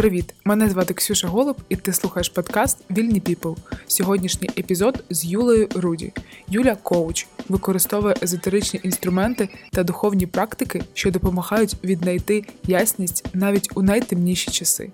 [0.00, 0.34] Привіт!
[0.44, 3.52] Мене звати Ксюша Голуб, і ти слухаєш подкаст Вільні Піпл.
[3.86, 6.12] Сьогоднішній епізод з Юлею Руді.
[6.48, 14.50] Юля коуч, використовує езотеричні інструменти та духовні практики, що допомагають віднайти ясність навіть у найтемніші
[14.50, 14.90] часи.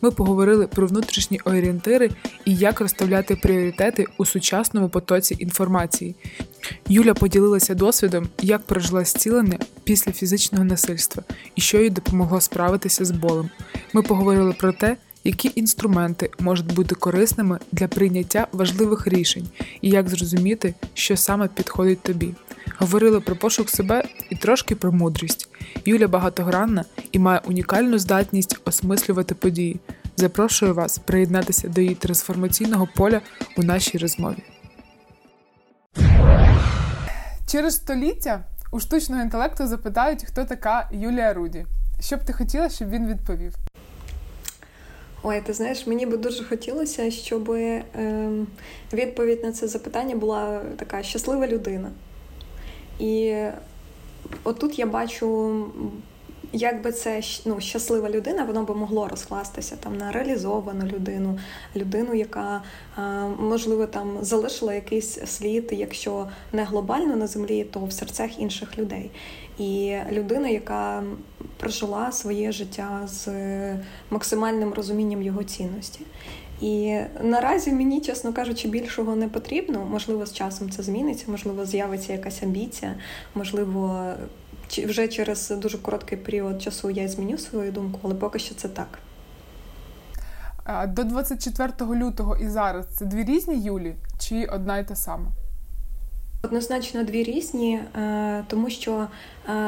[0.00, 2.10] Ми поговорили про внутрішні орієнтири
[2.44, 6.14] і як розставляти пріоритети у сучасному потоці інформації.
[6.88, 11.22] Юля поділилася досвідом, як прожила зцілення після фізичного насильства
[11.54, 13.50] і що їй допомогло справитися з болем.
[13.92, 19.48] Ми поговорили про те, які інструменти можуть бути корисними для прийняття важливих рішень
[19.80, 22.34] і як зрозуміти, що саме підходить тобі.
[22.78, 25.48] Говорили про пошук себе і трошки про мудрість.
[25.84, 29.80] Юля багатогранна і має унікальну здатність осмислювати події.
[30.16, 33.20] Запрошую вас приєднатися до її трансформаційного поля
[33.56, 34.42] у нашій розмові.
[37.46, 41.66] Через століття у штучного інтелекту запитають, хто така Юлія Руді.
[42.00, 43.54] Що б ти хотіла, щоб він відповів?
[45.22, 47.82] Ой, ти знаєш, мені би дуже хотілося, щоб е,
[48.92, 51.90] відповідь на це запитання була така щаслива людина.
[52.98, 53.44] І
[54.44, 55.66] отут я бачу
[56.52, 61.38] як би це ну, щаслива людина, воно би могло розкластися там на реалізовану людину,
[61.76, 62.62] людину, яка
[63.38, 69.10] можливо там залишила якийсь слід, якщо не глобально на землі, то в серцях інших людей.
[69.58, 71.02] І людина, яка
[71.56, 73.28] прожила своє життя з
[74.10, 76.00] максимальним розумінням його цінності.
[76.60, 79.86] І наразі мені, чесно кажучи, більшого не потрібно.
[79.90, 82.94] Можливо, з часом це зміниться, можливо, з'явиться якась амбіція,
[83.34, 84.12] можливо,
[84.68, 88.98] вже через дуже короткий період часу я зміню свою думку, але поки що це так.
[90.88, 95.26] До 24 лютого і зараз це дві різні Юлі чи одна й та сама?
[96.42, 99.06] Однозначно дві різні, е, тому що,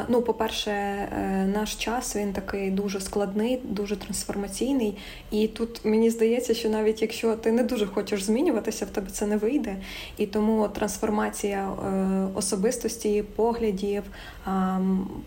[0.09, 4.97] ну, по-перше, е, наш час він такий дуже складний, дуже трансформаційний.
[5.31, 9.27] І тут мені здається, що навіть якщо ти не дуже хочеш змінюватися, в тебе це
[9.27, 9.77] не вийде.
[10.17, 11.69] І тому трансформація
[12.35, 14.03] особистості, поглядів,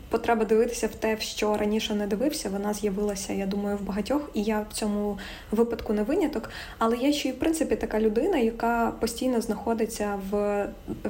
[0.09, 4.29] потреба дивитися в те, в що раніше не дивився, вона з'явилася, я думаю, в багатьох,
[4.33, 5.18] і я в цьому
[5.51, 6.50] випадку не виняток.
[6.78, 10.68] Але я ще й в принципі така людина, яка постійно знаходиться в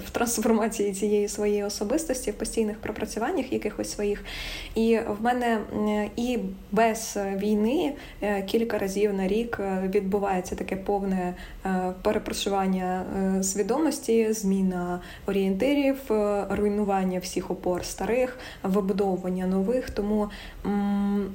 [0.07, 4.23] в трансформації цієї своєї особистості, в постійних пропрацюваннях якихось своїх.
[4.75, 5.61] І в мене
[6.15, 6.39] і
[6.71, 11.33] без війни е, кілька разів на рік е, відбувається таке повне
[11.65, 13.05] е, перепрошування
[13.43, 15.97] свідомості, зміна орієнтирів,
[16.49, 19.89] руйнування всіх опор старих, вибудовування нових.
[19.89, 20.29] Тому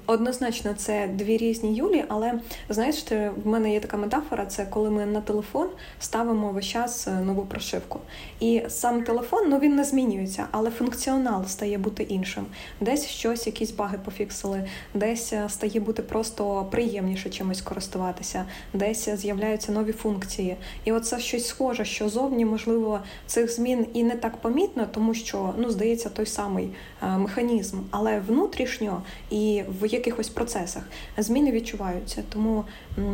[0.07, 2.33] однозначно це дві різні Юлі, але
[2.69, 3.05] знаєш,
[3.45, 5.69] в мене є така метафора: це коли ми на телефон
[6.01, 8.01] ставимо весь час нову прошивку.
[8.41, 12.47] І сам телефон ну він не змінюється, але функціонал стає бути іншим.
[12.81, 14.65] Десь щось, якісь баги пофіксили,
[14.95, 20.57] десь е, стає бути просто приємніше чимось користуватися, десь з'являються нові функції.
[20.85, 25.55] І оце щось схоже, що зовні, можливо, цих змін і не так помітно, тому що
[25.59, 26.69] ну здається той самий
[27.03, 30.83] е, механізм, але внутрішньо і в якихось процесах
[31.19, 32.23] зміни відчуваються.
[32.29, 32.65] Тому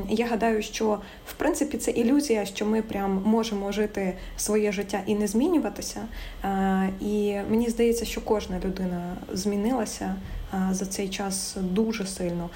[0.09, 5.15] я гадаю, що в принципі це ілюзія, що ми прям можемо жити своє життя і
[5.15, 6.01] не змінюватися.
[7.01, 10.15] І мені здається, що кожна людина змінилася
[10.71, 12.51] за цей час дуже сильно.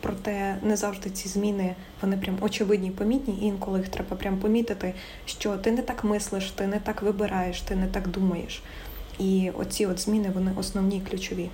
[0.00, 3.34] Проте не завжди ці зміни вони прям очевидні, помітні.
[3.34, 4.94] І інколи їх треба прям помітити,
[5.26, 8.62] що ти не так мислиш, ти не так вибираєш, ти не так думаєш.
[9.18, 11.50] І оці от зміни вони основні ключові.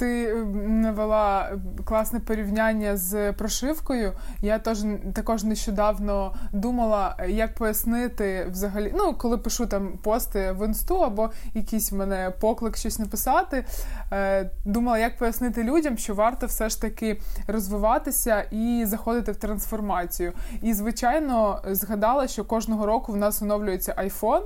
[0.00, 0.34] Ти
[0.66, 1.52] навела
[1.84, 4.12] класне порівняння з прошивкою.
[4.42, 4.78] Я теж
[5.14, 8.92] також нещодавно думала, як пояснити взагалі.
[8.96, 13.64] Ну, коли пишу там пости в інсту або якийсь в мене поклик щось написати.
[14.12, 20.32] Е, думала, як пояснити людям, що варто все ж таки розвиватися і заходити в трансформацію.
[20.62, 24.42] І, звичайно, згадала, що кожного року в нас оновлюється iPhone.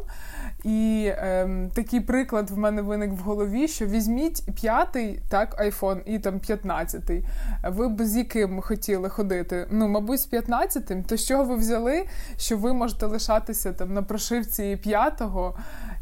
[0.64, 6.18] І ем, такий приклад в мене виник в голові: що візьміть п'ятий так, айфон і
[6.18, 7.24] там п'ятнадцятий.
[7.64, 9.66] Ви б з яким хотіли ходити?
[9.70, 11.02] Ну, мабуть, з п'ятнадцятим.
[11.02, 12.04] То з чого ви взяли,
[12.36, 15.54] що ви можете лишатися там на прошивці п'ятого?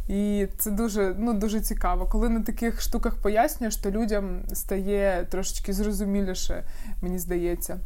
[0.09, 2.07] І це дуже ну, дуже цікаво.
[2.07, 6.65] Коли на таких штуках пояснюєш, то людям стає трошечки зрозуміліше,
[7.03, 7.79] мені здається.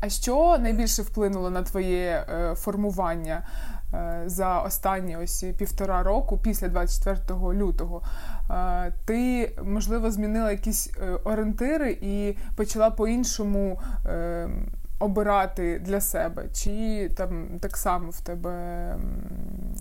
[0.00, 3.46] А що найбільше вплинуло на твоє е, формування?
[3.94, 8.02] Е, за останні ось півтора року, після 24 лютого,
[9.04, 13.80] ти можливо змінила якісь е, орієнтири і почала по-іншому.
[14.98, 18.96] Обирати для себе, чи там так само в тебе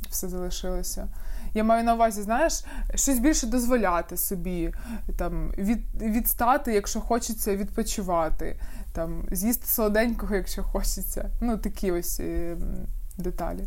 [0.10, 1.08] все залишилося?
[1.54, 2.64] Я маю на увазі, знаєш,
[2.96, 4.74] щось більше дозволяти собі,
[5.18, 8.60] там від, відстати, якщо хочеться відпочивати,
[8.94, 11.30] там з'їсти солоденького, якщо хочеться.
[11.42, 12.58] Ну такі ось е,
[13.18, 13.66] деталі.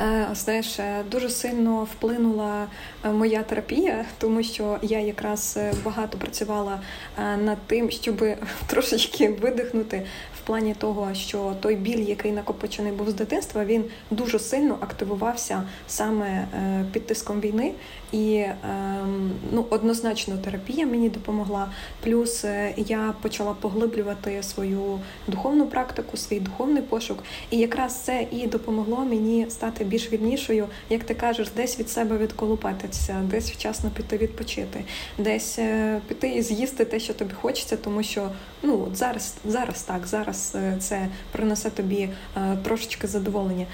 [0.00, 2.66] Е, знаєш, е, дуже сильно вплинула
[3.04, 6.80] е, моя терапія, тому що я якраз багато працювала
[7.18, 8.24] над тим, щоб
[8.66, 10.06] трошечки видихнути
[10.36, 15.62] в плані того, що той біль, який накопичений був з дитинства, він дуже сильно активувався
[15.86, 16.46] саме
[16.92, 17.72] під тиском війни.
[18.12, 21.68] І ем, ну, однозначно терапія мені допомогла.
[22.04, 22.44] Плюс
[22.76, 27.24] я почала поглиблювати свою духовну практику, свій духовний пошук.
[27.50, 32.18] І якраз це і допомогло мені стати більш вільнішою, як ти кажеш, десь від себе
[32.18, 34.84] відколупатися, десь вчасно піти відпочити,
[35.18, 38.30] десь е, піти і з'їсти те, що тобі хочеться, тому що
[38.62, 43.66] ну зараз, зараз так, зараз е, це принесе тобі е, трошечки задоволення.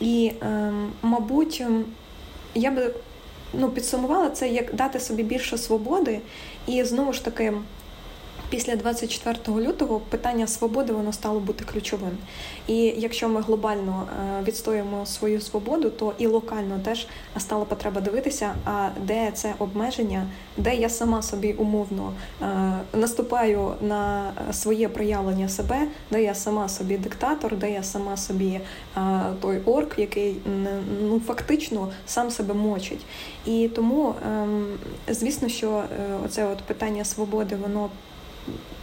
[0.00, 1.84] І, ем, мабуть, ем,
[2.54, 2.94] я би
[3.52, 6.20] ну, підсумувала це як дати собі більше свободи,
[6.66, 7.52] і знову ж таки
[8.52, 12.18] після 24 лютого питання свободи воно стало бути ключовим.
[12.66, 14.06] І якщо ми глобально
[14.40, 17.06] е, відстоїмо свою свободу, то і локально теж
[17.38, 20.26] стала потреба дивитися, а де це обмеження,
[20.56, 22.12] де я сама собі умовно
[22.42, 22.46] е,
[22.92, 28.60] наступаю на своє проявлення себе, де я сама собі диктатор, де я сама собі
[28.96, 29.00] е,
[29.40, 30.36] той орк, який
[31.02, 33.06] ну фактично сам себе мочить.
[33.46, 34.66] І тому, ем,
[35.08, 35.82] звісно, що
[36.24, 37.90] оце от питання свободи, воно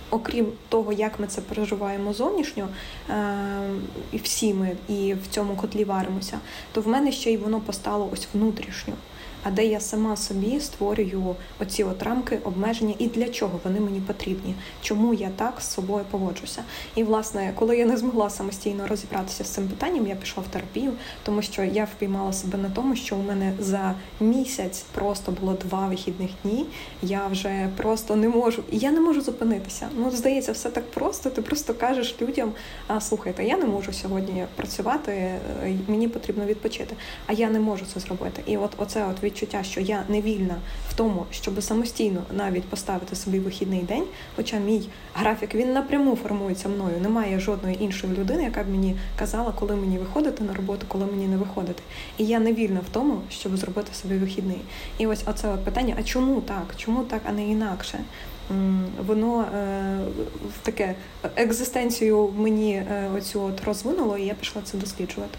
[0.10, 2.68] окрім того, як ми це переживаємо зовнішньо,
[3.10, 3.36] е,
[4.12, 6.40] і всі ми і в цьому котлі варимося,
[6.72, 8.94] то в мене ще й воно постало ось внутрішньо
[9.44, 14.02] а де я сама собі створюю оці от рамки, обмеження і для чого вони мені
[14.02, 16.64] потрібні, чому я так з собою поводжуся.
[16.96, 20.92] І власне, коли я не змогла самостійно розібратися з цим питанням, я пішла в терапію,
[21.24, 25.88] тому що я впіймала себе на тому, що у мене за місяць просто було два
[25.88, 26.66] вихідних дні.
[27.02, 29.90] Я вже просто не можу, і я не можу зупинитися.
[29.98, 31.30] Ну здається, все так просто.
[31.30, 32.52] Ти просто кажеш людям:
[32.88, 35.40] а слухайте, я не можу сьогодні працювати, е,
[35.88, 36.96] мені потрібно відпочити,
[37.28, 38.42] а я не можу це зробити.
[38.46, 40.56] І от оце от відчуття, що я не вільна
[40.90, 44.04] в тому, щоб самостійно навіть поставити собі вихідний день.
[44.36, 46.96] Хоча мій графік він напряму формується мною.
[47.02, 51.28] Немає жодної іншої людини, яка б мені казала, коли мені виходити на роботу, коли мені
[51.28, 51.84] не виходити.
[52.18, 54.62] І я не вільна в тому, щоб зробити собі вихідний.
[54.98, 56.74] І ось оце от питання: а чому так?
[56.78, 58.00] Чому так, а не інакше?
[59.06, 60.00] Воно е,
[60.64, 60.96] таке
[61.36, 65.38] екзистенцію мені е, оцю от розвинуло, і я пішла це досліджувати.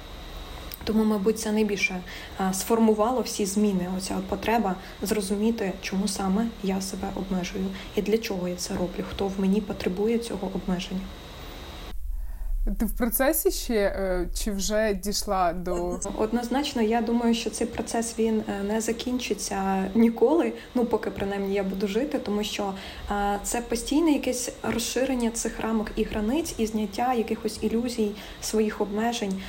[0.84, 2.00] Тому, мабуть, це найбільше
[2.40, 3.88] е, сформувало всі зміни.
[3.98, 7.64] Оця от потреба зрозуміти, чому саме я себе обмежую
[7.96, 11.00] і для чого я це роблю, хто в мені потребує цього обмеження.
[12.64, 16.82] Ти в процесі ще е, чи вже дійшла до однозначно?
[16.82, 20.52] Я думаю, що цей процес він е, не закінчиться ніколи.
[20.74, 22.74] Ну поки принаймні я буду жити, тому що
[23.10, 28.10] е, це постійне якесь розширення цих рамок і границь, і зняття якихось ілюзій
[28.40, 29.42] своїх обмежень.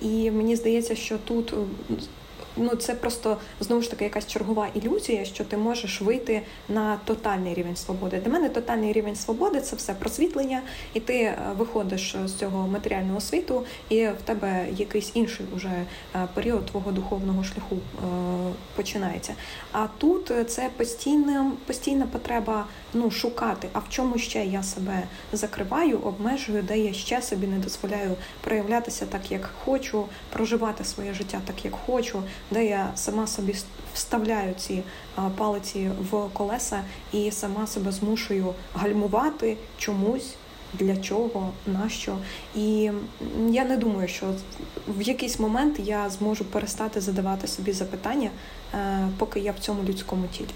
[0.00, 1.54] І мені здається, що тут
[2.60, 7.54] ну це просто знову ж таки якась чергова ілюзія, що ти можеш вийти на тотальний
[7.54, 8.20] рівень свободи.
[8.24, 10.62] Для мене тотальний рівень свободи це все просвітлення,
[10.94, 16.28] і ти е, виходиш з цього матеріального світу, і в тебе якийсь інший уже е,
[16.34, 18.06] період твого духовного шляху е,
[18.76, 19.34] починається.
[19.72, 25.98] А тут це постійна, постійна потреба ну шукати, а в чому ще я себе закриваю,
[25.98, 31.64] обмежую, де я ще собі не дозволяю проявлятися так, як хочу, проживати своє життя так,
[31.64, 33.54] як хочу, де я сама собі
[33.94, 34.82] вставляю ці
[35.36, 40.34] палиці в колеса і сама себе змушую гальмувати чомусь.
[40.74, 42.16] Для чого, нащо?
[42.56, 42.90] І
[43.50, 44.26] я не думаю, що
[44.88, 48.30] в якийсь момент я зможу перестати задавати собі запитання,
[48.74, 50.48] е, поки я в цьому людському тілі.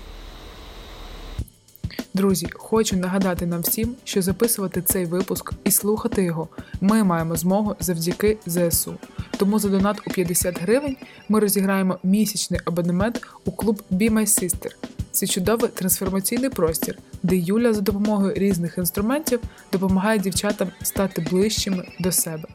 [2.15, 6.49] Друзі, хочу нагадати нам всім, що записувати цей випуск і слухати його
[6.81, 8.95] ми маємо змогу завдяки ЗСУ.
[9.39, 10.97] Тому за донат у 50 гривень
[11.29, 14.71] ми розіграємо місячний абонемент у клуб Be My Sister.
[15.11, 19.41] Це чудовий трансформаційний простір, де Юля за допомогою різних інструментів
[19.73, 22.49] допомагає дівчатам стати ближчими до себе.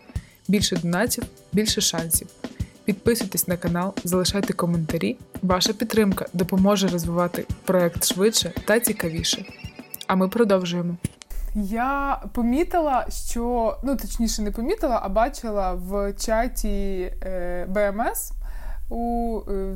[0.48, 1.24] Більше донатів,
[1.54, 2.28] більше шансів.
[2.89, 5.17] Підписуйтесь на канал, залишайте коментарі.
[5.41, 9.46] Ваша підтримка допоможе розвивати проект швидше та цікавіше.
[10.08, 10.98] А ми продовжуємо.
[11.55, 18.31] Я помітила, що ну точніше не помітила, а бачила в чаті е, БМС
[18.89, 19.75] у е,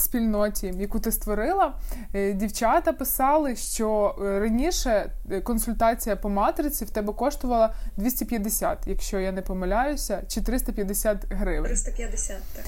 [0.00, 1.74] спільноті, яку ти створила,
[2.14, 9.20] е, дівчата писали, що е, раніше е, консультація по матриці в тебе коштувала 250, якщо
[9.20, 11.70] я не помиляюся, чи 350 гривень.
[11.70, 12.64] 350, так.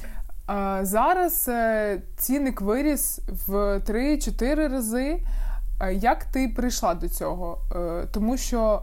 [0.86, 5.22] Зараз е, цінник виріс в 3-4 рази.
[5.92, 7.58] Як ти прийшла до цього?
[8.12, 8.82] Тому що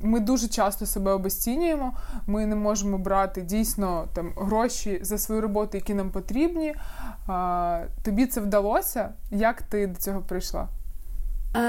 [0.00, 1.92] ми дуже часто себе обесцінюємо,
[2.26, 6.74] ми не можемо брати дійсно там гроші за свою роботу, які нам потрібні.
[8.02, 9.10] Тобі це вдалося?
[9.30, 10.68] Як ти до цього прийшла?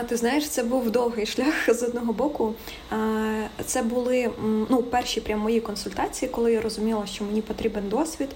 [0.08, 2.54] Ти знаєш, це був довгий шлях з одного боку.
[3.66, 4.30] Це були
[4.70, 8.30] ну, перші прям мої консультації, коли я розуміла, що мені потрібен досвід.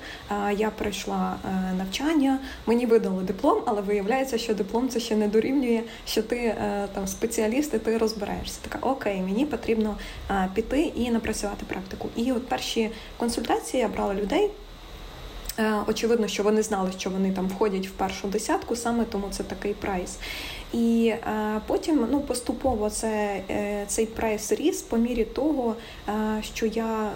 [0.58, 5.84] Я пройшла е, навчання, мені видали диплом, але виявляється, що диплом це ще не дорівнює,
[6.06, 8.60] що ти е, там спеціаліст і ти розбираєшся.
[8.62, 9.98] Така окей, мені потрібно
[10.54, 12.10] піти і напрацювати практику.
[12.16, 14.52] І от перші консультації я брала людей.
[15.60, 19.44] Е, очевидно, що вони знали, що вони там входять в першу десятку, саме тому це
[19.44, 20.18] такий прайс.
[20.76, 25.76] І е, потім ну, поступово це, е, цей прайс ріс по мірі того,
[26.10, 27.12] е, що я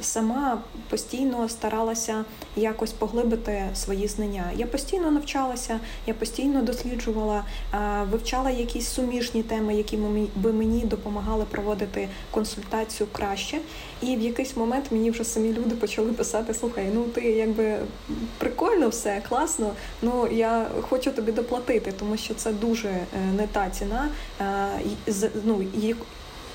[0.00, 2.24] сама постійно старалася
[2.56, 4.44] якось поглибити свої знання.
[4.56, 7.44] Я постійно навчалася, я постійно досліджувала,
[8.10, 9.98] вивчала якісь суміжні теми, які
[10.36, 13.58] би мені допомагали проводити консультацію краще.
[14.02, 17.78] І в якийсь момент мені вже самі люди почали писати: слухай, ну ти якби
[18.38, 23.70] прикольно все, класно, ну я хочу тобі доплатити, тому що це дуже дуже не та
[23.70, 24.08] ціна,
[24.40, 25.14] е,
[25.44, 25.64] ну,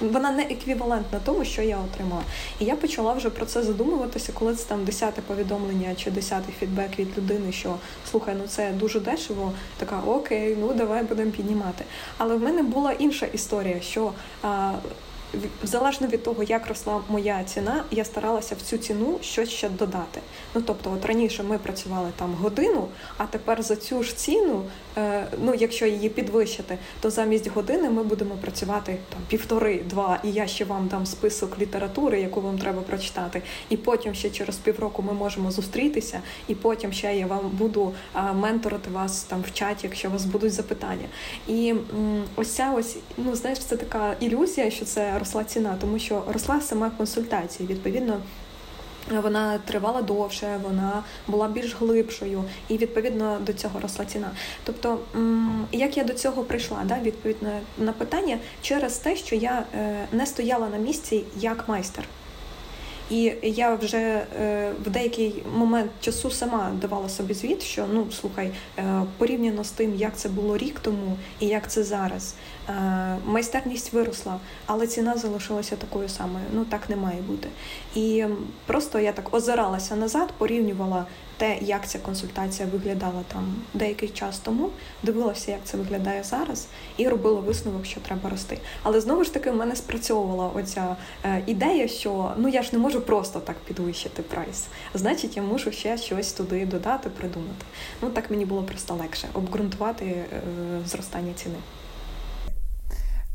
[0.02, 2.22] вона не еквівалентна тому, що я отримала.
[2.60, 7.00] І я почала вже про це задумуватися, коли це там десяте повідомлення чи десятий фідбек
[7.00, 7.76] від людини, що
[8.12, 9.52] слухай, ну це дуже дешево.
[9.78, 11.86] Така окей, ну давай будемо піднімати.
[12.18, 14.12] Але в мене була інша історія, що
[15.64, 20.22] залежно від того, як росла моя ціна, я старалася в цю ціну щось ще додати.
[20.56, 22.88] Ну тобто, от раніше ми працювали там годину,
[23.18, 24.93] а тепер за цю ж ціну, е,
[25.42, 30.66] ну якщо її підвищити, то замість години ми будемо працювати там півтори-два, і я ще
[30.66, 33.42] вам дам список літератури, яку вам треба прочитати.
[33.70, 37.94] І потім ще через півроку ми можемо зустрітися, і потім ще я вам буду
[38.36, 41.08] менторити вас там в чаті, якщо у вас будуть запитання.
[41.48, 41.74] І
[42.36, 46.62] ось ця ось, ну знаєш, це така ілюзія, що це росла ціна, тому що росла
[46.62, 47.70] сама консультація.
[47.70, 48.20] Відповідно,
[49.12, 54.32] вона тривала довше, вона була більш глибшою, і відповідно до цього росла ціна.
[54.64, 55.00] Тобто,
[55.72, 60.26] як я до цього прийшла, да, відповідно на питання через те, що я е, не
[60.26, 62.04] стояла на місці як майстер.
[63.10, 68.52] І я вже е, в деякий момент часу сама давала собі звіт, що ну слухай,
[68.78, 72.36] е, порівняно з тим, як це було рік тому і як це зараз.
[72.70, 76.46] Е, майстерність виросла, але ціна залишилася такою самою.
[76.54, 77.50] Ну так не має бути.
[77.96, 78.26] І
[78.66, 81.06] просто я так озиралася назад, порівнювала
[81.38, 84.70] те, як ця консультація виглядала там деякий час тому,
[85.04, 86.68] дивилася, як це виглядає зараз,
[86.98, 88.58] і робила висновок, що треба рости.
[88.84, 92.80] Але знову ж таки в мене спрацьовувала оця е, ідея, що ну я ж не
[92.80, 94.68] можу просто так підвищити прайс.
[94.94, 97.66] Значить, я мушу ще щось туди додати, придумати.
[98.02, 100.26] Ну так мені було просто легше обґрунтувати е,
[100.86, 101.56] зростання ціни.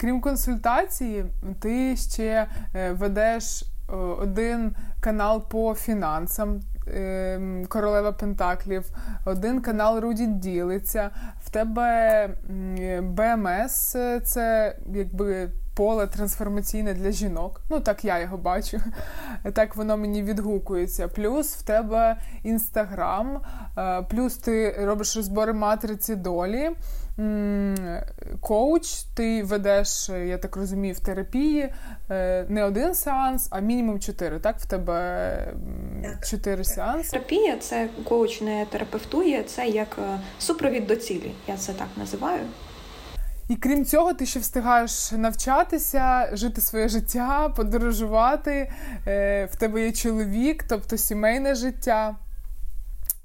[0.00, 1.24] Крім консультації,
[1.60, 6.60] ти ще е, ведеш е, один канал по фінансам.
[6.94, 8.84] Ем, Королева Пентаклів,
[9.24, 11.10] один канал Руді ділиться.
[11.44, 12.30] В тебе
[13.02, 17.60] БМС це якби поле трансформаційне для жінок.
[17.70, 18.80] Ну, так я його бачу.
[19.52, 21.08] Так воно мені відгукується.
[21.08, 23.40] Плюс в тебе інстаграм,
[23.78, 26.70] е, плюс ти робиш розбори матриці долі.
[28.40, 31.74] Коуч, ти ведеш, я так розумію, в терапії
[32.10, 34.38] е, не один сеанс, а мінімум чотири.
[34.38, 35.52] Так, в тебе
[36.30, 37.10] чотири сеанси.
[37.10, 41.32] Терапія це коуч не терапевтує, це як е, супровід до цілі.
[41.48, 42.40] Я це так називаю.
[43.48, 48.72] І крім цього, ти ще встигаєш навчатися, жити своє життя, подорожувати.
[49.06, 52.16] Е, в тебе є чоловік, тобто сімейне життя.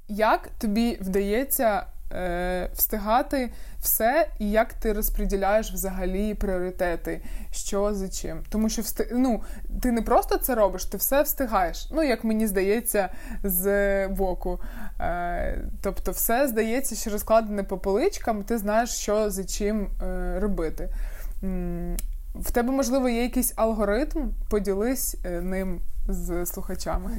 [0.07, 3.51] Як тобі вдається е, встигати
[3.81, 8.43] все, і як ти розподіляєш взагалі пріоритети, що за чим.
[8.49, 9.07] Тому що всти...
[9.11, 9.41] ну,
[9.81, 11.89] ти не просто це робиш, ти все встигаєш.
[11.91, 13.09] Ну, як мені здається,
[13.43, 14.59] з боку.
[14.99, 20.89] Е, Тобто, все здається, що розкладене по поличкам, ти знаєш, що за чим е, робити.
[22.35, 27.11] В тебе, можливо, є якийсь алгоритм, поділись е, ним з слухачами.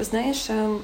[0.00, 0.78] Знаєш, ем,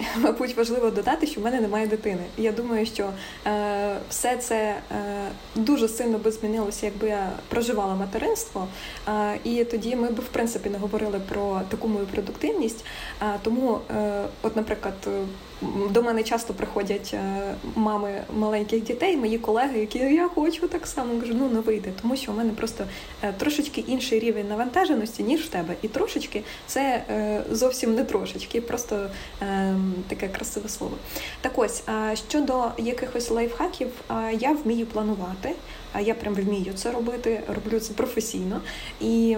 [0.16, 2.22] Мабуть, важливо додати, що в мене немає дитини.
[2.38, 3.10] Я думаю, що
[3.46, 8.68] е, все це е, дуже сильно би змінилося, якби я проживала материнство.
[9.08, 12.84] Е, і тоді ми б в принципі не говорили про таку мою продуктивність.
[13.42, 14.94] Тому, е, от, наприклад,
[15.90, 21.20] до мене часто приходять е, мами маленьких дітей, мої колеги, які я хочу так само
[21.20, 22.84] кажу, ну не вийде, тому що у мене просто
[23.22, 25.74] е, трошечки інший рівень навантаженості, ніж в тебе.
[25.82, 28.60] І трошечки це е, зовсім не трошечки.
[28.60, 29.10] Просто
[30.08, 30.96] таке красиве слово.
[31.40, 31.82] Так ось
[32.28, 33.88] щодо якихось лайфхаків,
[34.38, 35.52] я вмію планувати.
[35.92, 38.60] А я прям вмію це робити, роблю це професійно.
[39.00, 39.36] І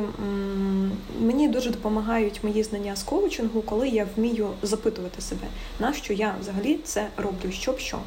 [1.20, 5.46] мені дуже допомагають мої знання з коучингу, коли я вмію запитувати себе,
[5.80, 7.98] на що я взагалі це роблю, щоб що.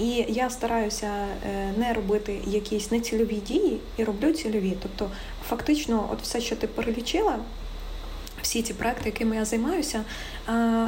[0.00, 4.76] І я стараюся е, не робити якісь нецільові дії і роблю цільові.
[4.82, 5.10] Тобто,
[5.48, 7.38] фактично, от все, що ти перелічила
[8.44, 10.04] всі ці проекти, якими я займаюся,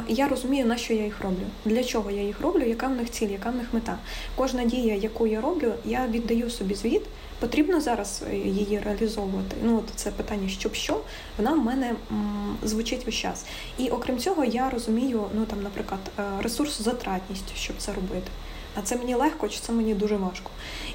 [0.07, 3.11] я розумію, на що я їх роблю, для чого я їх роблю, яка в них
[3.11, 3.97] ціль, яка в них мета.
[4.35, 7.01] Кожна дія, яку я роблю, я віддаю собі звіт.
[7.39, 9.55] Потрібно зараз е, її реалізовувати.
[9.63, 11.01] Ну, от це питання, щоб що,
[11.37, 13.45] вона в мене м, звучить весь час.
[13.77, 18.31] І окрім цього, я розумію, ну там, наприклад, е, ресурс затратність, щоб це робити.
[18.75, 20.51] А це мені легко, чи це мені дуже важко.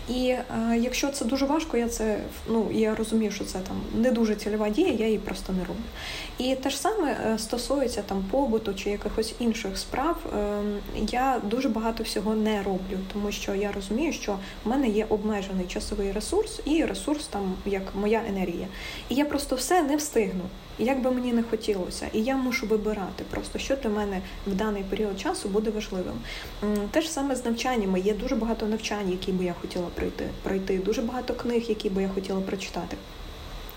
[0.08, 0.44] І е,
[0.80, 2.18] якщо це дуже важко, я це
[2.48, 5.82] ну я розумію, що це там не дуже цільова дія, я її просто не роблю.
[6.38, 10.16] І те ж саме е, стосується там побуту чи якихось інших справ.
[10.26, 10.62] Е,
[11.10, 15.66] я дуже багато всього не роблю, тому що я розумію, що в мене є обмежений
[15.66, 18.66] часовий ресурс і ресурс там як моя енергія.
[19.08, 20.44] І я просто все не встигну
[20.78, 24.82] як би мені не хотілося, і я мушу вибирати просто, що для мене в даний
[24.82, 26.14] період часу буде важливим.
[26.90, 28.00] Те ж саме з навчаннями.
[28.00, 32.02] Є дуже багато навчань, які би я хотіла пройти, пройти, дуже багато книг, які би
[32.02, 32.96] я хотіла прочитати.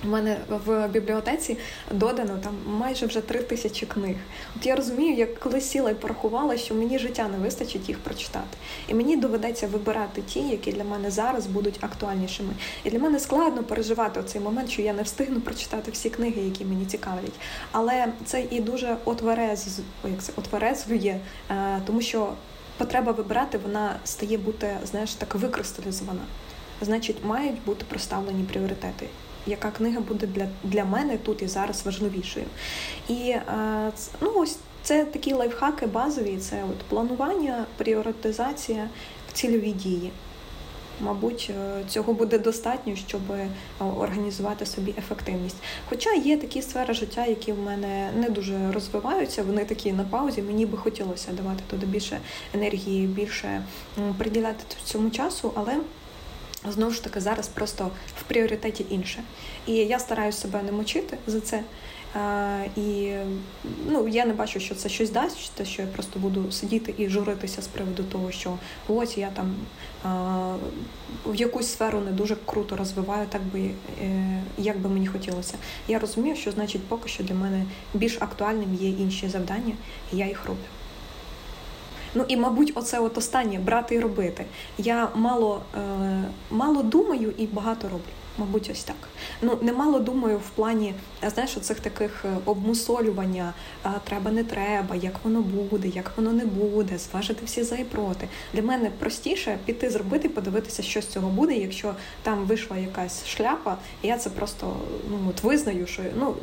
[0.03, 1.57] У мене в бібліотеці
[1.91, 4.15] додано там майже вже три тисячі книг.
[4.55, 8.57] От я розумію, як коли сіла і порахувала, що мені життя не вистачить їх прочитати.
[8.87, 12.53] І мені доведеться вибирати ті, які для мене зараз будуть актуальнішими.
[12.83, 16.65] І для мене складно переживати цей момент, що я не встигну прочитати всі книги, які
[16.65, 17.39] мені цікавлять.
[17.71, 22.33] Але це і дуже отверез, як це отверезвлює, е, тому що
[22.77, 26.21] потреба вибирати вона стає бути, знаєш, так викристалізована.
[26.81, 29.07] Значить, мають бути проставлені пріоритети
[29.47, 32.45] яка книга буде для для мене тут і зараз важливішою.
[33.07, 33.43] І е,
[34.21, 38.89] ну, ось це такі лайфхаки базові: це от планування, пріоритизація
[39.29, 40.11] в цільові дії.
[41.01, 43.47] Мабуть, е, цього буде достатньо, щоб е,
[43.79, 45.57] організувати собі ефективність.
[45.89, 50.41] Хоча є такі сфери життя, які в мене не дуже розвиваються, вони такі на паузі.
[50.41, 52.19] Мені би хотілося давати туди більше
[52.53, 53.63] енергії, більше
[54.17, 55.77] приділяти цьому часу, але
[56.71, 59.23] Знову ж таки, зараз просто в пріоритеті інше.
[59.67, 61.63] І я стараюся себе не мочити за це.
[62.77, 63.13] І
[63.89, 67.61] ну, я не бачу, що це щось дасть, що я просто буду сидіти і журитися
[67.61, 69.55] з приводу того, що ось я там
[71.25, 73.69] в якусь сферу не дуже круто розвиваю, так би
[74.01, 75.57] е, як би мені хотілося.
[75.87, 79.73] Я розумію, що значить поки що для мене більш актуальним є інші завдання,
[80.13, 80.61] і я їх роблю.
[82.15, 84.45] Ну і, мабуть, оце от останнє брати і робити.
[84.77, 88.11] Я мало, е, мало думаю і багато роблю.
[88.37, 88.95] Мабуть, ось так.
[89.41, 90.93] Ну, немало думаю в плані,
[91.33, 93.53] знаєш, оцих таких е, обмусолювання,
[94.03, 98.27] треба, не треба, як воно буде, як воно не буде, зважити всі за і проти.
[98.53, 101.93] Для мене простіше піти зробити, подивитися, що з цього буде, якщо
[102.23, 104.75] там вийшла якась шляпа, я це просто
[105.09, 106.35] ну, от визнаю, що ну,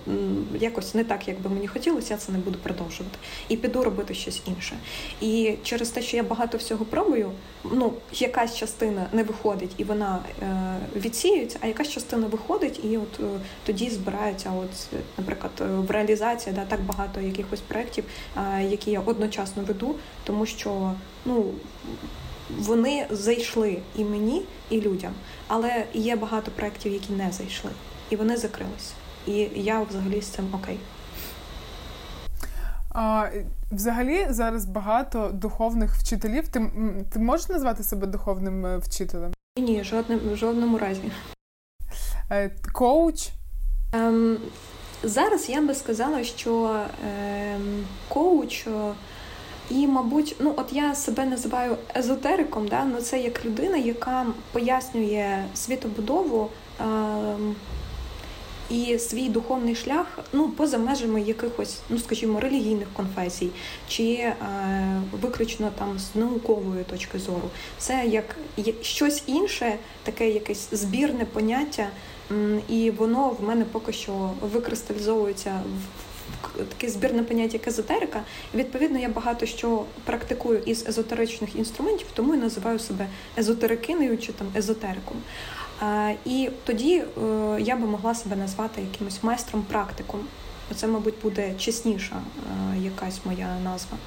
[0.61, 3.18] якось не так, як би мені хотілося, я це не буду продовжувати.
[3.48, 4.76] І піду робити щось інше.
[5.20, 7.31] І через те, що я багато всього пробую,
[7.64, 12.97] ну, якась частина не виходить і вона е, відсіюється, а яка якась частина виходить, і
[12.97, 18.05] от е, тоді збирається, от, наприклад, е, в реалізації да, так багато якихось проєктів,
[18.61, 20.92] які я одночасно веду, тому що
[21.25, 21.45] ну.
[22.59, 25.12] Вони зайшли і мені, і людям,
[25.49, 27.71] але є багато проєктів, які не зайшли,
[28.11, 28.92] і вони закрилися.
[29.27, 30.79] І я взагалі з цим окей.
[32.90, 33.27] А,
[33.73, 36.49] Взагалі зараз багато духовних вчителів.
[36.49, 36.71] Ти
[37.12, 39.33] ти можеш назвати себе духовним е, вчителем?
[39.59, 41.11] Ні, жодним в жодному разі.
[42.33, 43.29] Е, коуч?
[43.92, 44.38] Ем,
[45.03, 48.66] Зараз я би сказала, що ем, коуч.
[49.71, 52.85] І, мабуть, ну от я себе називаю езотериком, да?
[52.85, 56.85] ну це як людина, яка пояснює світобудову е,
[58.71, 63.51] і свій духовний шлях ну, поза межами якихось, ну скажімо, релігійних конфесій,
[63.88, 64.35] чи е,
[65.23, 67.51] виключно там з наукової точки зору.
[67.79, 68.37] Це як
[68.83, 71.87] щось інше, таке якесь збірне поняття.
[72.68, 78.23] І воно в мене поки що викристалізовується в таке збірне поняття як езотерика.
[78.55, 83.07] Відповідно, я багато що практикую із езотеричних інструментів, тому і називаю себе
[83.38, 85.16] езотерикиною чи там езотериком.
[86.25, 87.07] І тоді е,
[87.61, 90.21] я би могла себе назвати якимось майстром практиком.
[90.75, 93.99] Це, мабуть, буде чесніша е, якась моя назва.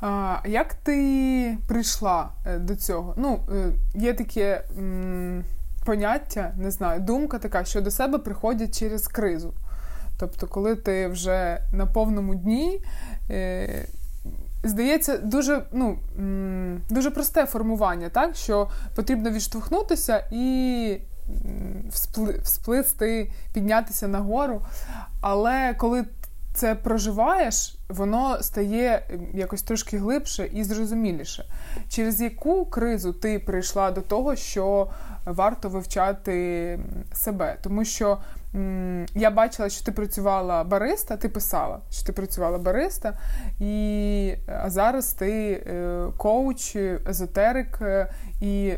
[0.00, 3.14] А, Як ти прийшла е, до цього?
[3.16, 3.40] Ну,
[3.94, 5.44] є таке м,
[5.84, 9.54] поняття, не знаю, думка така, що до себе приходять через кризу.
[10.18, 12.80] Тобто, коли ти вже на повному дні.
[13.30, 13.86] Е,
[14.64, 15.98] здається, дуже ну,
[16.90, 18.36] дуже просте формування, так?
[18.36, 20.98] що потрібно відштовхнутися і
[22.42, 24.62] всплисти, піднятися нагору.
[25.20, 26.04] Але коли
[26.54, 29.02] це проживаєш, воно стає
[29.34, 31.44] якось трошки глибше і зрозуміліше.
[31.88, 34.90] Через яку кризу ти прийшла до того, що
[35.24, 36.78] варто вивчати
[37.12, 37.56] себе?
[37.62, 38.18] Тому що
[38.54, 43.18] м- я бачила, що ти працювала бариста, ти писала, що ти працювала бариста,
[43.60, 46.76] і а зараз ти е, коуч,
[47.08, 48.74] езотерик, е, і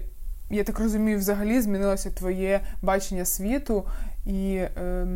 [0.51, 3.85] я так розумію, взагалі змінилося твоє бачення світу
[4.27, 4.55] і.
[4.57, 5.07] Е,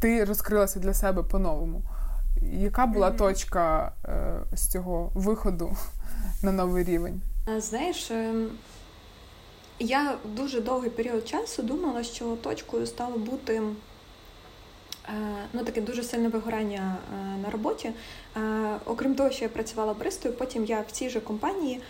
[0.00, 1.82] ти розкрилася для себе по-новому.
[2.42, 3.16] Яка була mm-hmm.
[3.16, 5.76] точка е, з цього виходу
[6.42, 7.20] на новий рівень?
[7.58, 8.50] Знаєш, ем,
[9.78, 13.62] я дуже довгий період часу думала, що точкою стало бути
[15.08, 15.12] е,
[15.52, 17.90] ну, таке дуже сильне вигорання е, на роботі.
[18.36, 18.40] Е,
[18.86, 21.80] окрім того, що я працювала бристою, потім я в цій же компанії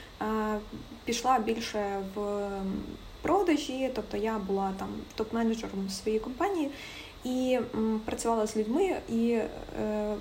[1.05, 2.49] пішла більше в
[3.23, 4.89] продажі, тобто я була там
[5.19, 6.71] топ-менеджером своєї компанії
[7.27, 7.59] і
[8.05, 10.15] працювала з людьми, і е,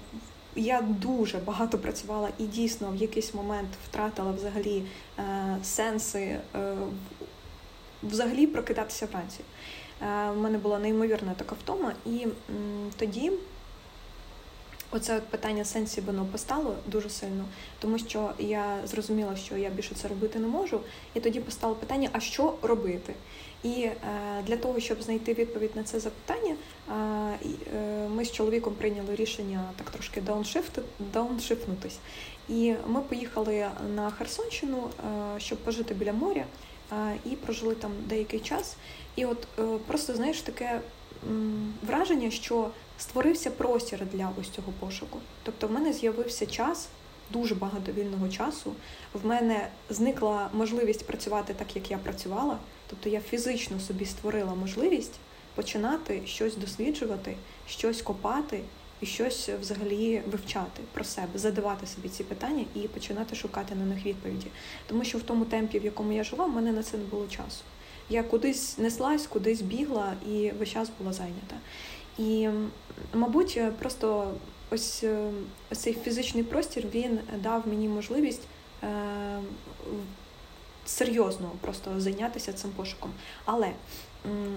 [0.55, 4.83] я дуже багато працювала і дійсно в якийсь момент втратила взагалі
[5.19, 6.75] е, сенси е,
[8.03, 9.39] взагалі прокидатися вранці.
[10.37, 12.27] У мене була неймовірна така втома, і
[12.97, 13.31] тоді.
[14.91, 17.45] Оце от питання сенсі воно постало дуже сильно,
[17.79, 20.79] тому що я зрозуміла, що я більше це робити не можу.
[21.13, 23.13] І тоді постало питання: а що робити?
[23.65, 23.95] І е,
[24.47, 26.93] для того, щоб знайти відповідь на це запитання, е,
[27.75, 30.23] е, ми з чоловіком прийняли рішення так трошки
[31.13, 31.97] дауншифнутись.
[32.49, 34.89] І ми поїхали на Херсонщину,
[35.37, 36.45] щоб пожити біля моря,
[37.25, 38.75] і прожили там деякий час.
[39.15, 39.47] І от
[39.87, 40.81] просто знаєш таке
[41.87, 45.19] враження, що створився простір для ось цього пошуку.
[45.43, 46.87] Тобто, в мене з'явився час.
[47.29, 48.73] Дуже багато вільного часу.
[49.13, 52.57] В мене зникла можливість працювати так, як я працювала.
[52.89, 55.13] Тобто я фізично собі створила можливість
[55.55, 57.35] починати щось досліджувати,
[57.67, 58.59] щось копати
[59.01, 64.05] і щось взагалі вивчати про себе, задавати собі ці питання і починати шукати на них
[64.05, 64.47] відповіді.
[64.87, 67.27] Тому що в тому темпі, в якому я жила, в мене на це не було
[67.27, 67.63] часу.
[68.09, 71.55] Я кудись неслась, кудись бігла і весь час була зайнята.
[72.17, 72.49] І,
[73.13, 74.33] мабуть, просто
[74.71, 75.31] ось, е,
[75.71, 78.41] цей фізичний простір він дав мені можливість.
[80.85, 83.11] Серйозно просто зайнятися цим пошуком.
[83.45, 83.71] Але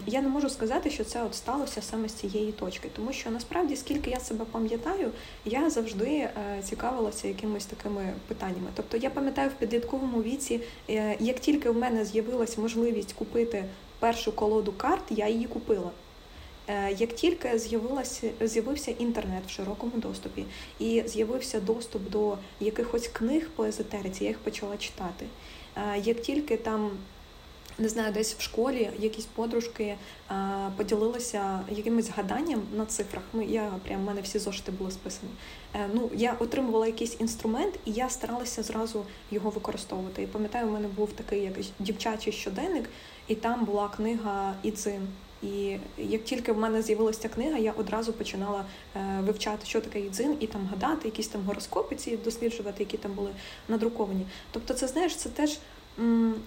[0.07, 3.77] я не можу сказати, що це от сталося саме з цієї точки, тому що насправді,
[3.77, 5.11] скільки я себе пам'ятаю,
[5.45, 6.33] я завжди е,
[6.65, 8.69] цікавилася якимись такими питаннями.
[8.75, 10.61] Тобто я пам'ятаю в підлітковому віці,
[10.91, 13.65] е, як тільки в мене з'явилась можливість купити
[13.99, 15.91] першу колоду карт, я її купила.
[16.69, 17.59] Е, як тільки
[18.41, 20.45] з'явився інтернет в широкому доступі
[20.79, 25.27] і з'явився доступ до якихось книг по езотериці, я їх почала читати.
[26.05, 26.91] Як тільки там
[27.79, 29.97] не знаю, десь в школі якісь подружки
[30.77, 33.23] поділилися якимось гаданням на цифрах.
[33.33, 35.33] Ну я прям в мене всі зошити були списані.
[35.75, 40.23] Е, ну я отримувала якийсь інструмент, і я старалася зразу його використовувати.
[40.23, 42.91] І пам'ятаю, у мене був такий якийсь дівчачий щоденник,
[43.29, 45.09] і там була книга Ідзин.
[45.43, 48.65] І як тільки в мене з'явилася книга, я одразу починала
[48.97, 53.13] е, вивчати, що таке ідзин, і там гадати, якісь там гороскопи ці досліджувати, які там
[53.13, 53.31] були
[53.69, 54.27] надруковані.
[54.51, 55.59] Тобто, це знаєш, це теж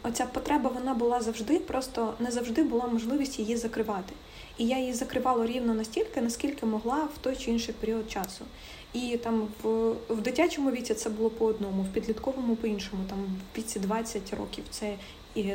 [0.04, 4.13] оця потреба вона була завжди, просто не завжди була можливість її закривати.
[4.58, 8.45] І я її закривала рівно настільки, наскільки могла в той чи інший період часу.
[8.93, 13.19] І там в в дитячому віці це було по одному, в підлітковому по іншому, там
[13.54, 14.95] в віці 20 років це
[15.36, 15.54] і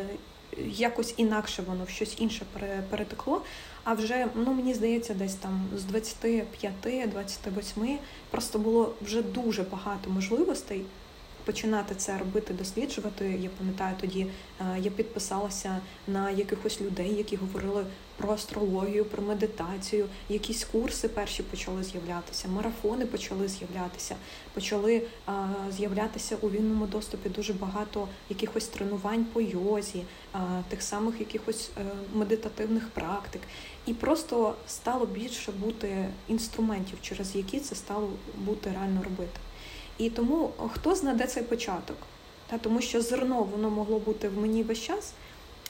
[0.64, 2.42] якось інакше воно в щось інше
[2.90, 3.42] перетекло.
[3.84, 7.96] А вже ну мені здається, десь там з 25-28
[8.30, 10.82] просто було вже дуже багато можливостей
[11.46, 13.38] починати це робити, досліджувати.
[13.42, 14.26] Я пам'ятаю, тоді
[14.60, 20.06] е, я підписалася на якихось людей, які говорили про астрологію, про медитацію.
[20.28, 24.16] Якісь курси перші почали з'являтися, марафони почали з'являтися,
[24.54, 25.32] почали е,
[25.76, 30.02] з'являтися у вільному доступі дуже багато якихось тренувань по йозі,
[30.68, 33.42] тих самих якихось е, медитативних практик.
[33.86, 39.40] І просто стало більше бути інструментів, через які це стало бути реально робити.
[39.98, 41.96] І тому хто знаде цей початок?
[42.46, 45.12] Та, Тому що зерно воно могло бути в мені весь час,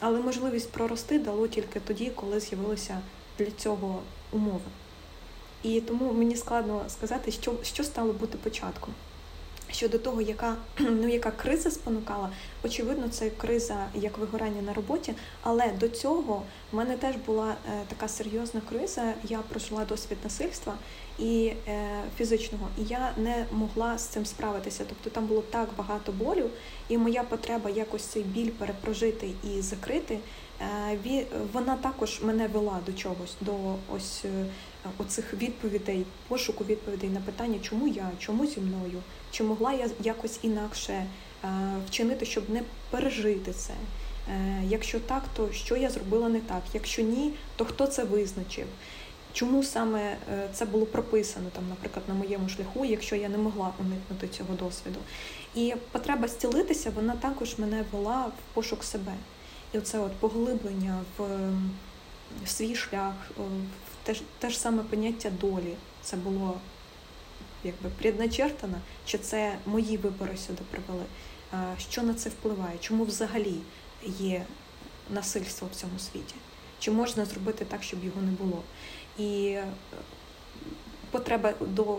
[0.01, 2.99] але можливість прорости дало тільки тоді, коли з'явилися
[3.39, 4.61] для цього умови.
[5.63, 8.95] І тому мені складно сказати, що що стало бути початком.
[9.71, 12.31] Щодо того, яка ну яка криза спонукала,
[12.65, 15.15] очевидно, це криза як вигорання на роботі.
[15.43, 19.15] Але до цього в мене теж була е, така серйозна криза.
[19.25, 20.75] Я прожила досвід насильства
[21.19, 24.85] і е, фізичного, і я не могла з цим справитися.
[24.89, 26.51] Тобто там було так багато болю,
[26.89, 30.19] і моя потреба якось цей біль перепрожити і закрити.
[30.61, 33.53] Е, вона також мене вела до чогось, до
[33.95, 34.47] ось е,
[34.99, 40.39] оцих відповідей, пошуку відповідей на питання, чому я, чому зі мною, чи могла я якось
[40.43, 41.07] інакше е,
[41.87, 43.75] вчинити, щоб не пережити це.
[44.69, 46.63] Якщо так, то що я зробила не так?
[46.75, 48.67] Якщо ні, то хто це визначив?
[49.37, 50.17] Чому саме
[50.53, 54.99] це було прописано там, наприклад, на моєму шляху, якщо я не могла уникнути цього досвіду?
[55.55, 59.13] І потреба зцілитися, вона також мене вела в пошук себе.
[59.73, 61.23] І оце от поглиблення в,
[62.45, 65.75] в свій шлях, в те ж, те ж саме поняття долі.
[66.03, 66.61] Це було
[67.65, 71.05] якби предначертано, чи це мої вибори сюди привели.
[71.79, 72.79] Що на це впливає?
[72.81, 73.57] Чому взагалі
[74.19, 74.45] є
[75.11, 76.35] насильство в цьому світі?
[76.79, 78.63] Чи можна зробити так, щоб його не було?
[79.19, 79.65] І е,
[81.11, 81.99] потреба до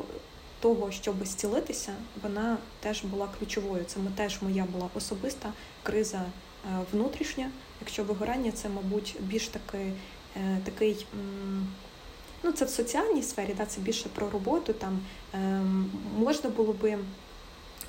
[0.60, 3.84] того, щоб зцілитися, вона теж була ключовою.
[3.88, 5.53] Це теж моя була особиста
[5.84, 6.25] криза
[6.65, 7.51] Е, внутрішня.
[7.82, 9.77] Якщо вигорання, це, мабуть, більш таки,
[10.38, 11.06] е, такий.
[12.43, 14.73] Ну, це в соціальній сфері, да, це більше про роботу.
[14.73, 14.99] Там
[16.17, 16.97] можна було би,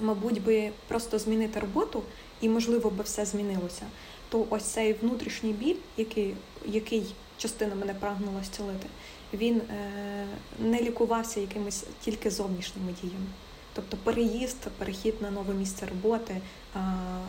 [0.00, 2.02] мабуть, би просто змінити роботу,
[2.40, 3.82] і, можливо, би все змінилося.
[4.28, 6.34] То ось цей внутрішній біль, який
[6.66, 8.86] який частина мене прагнула зцілити,
[9.32, 10.26] він е,
[10.58, 13.26] не лікувався якимись тільки зовнішніми діями.
[13.72, 16.40] Тобто переїзд, перехід на нове місце роботи,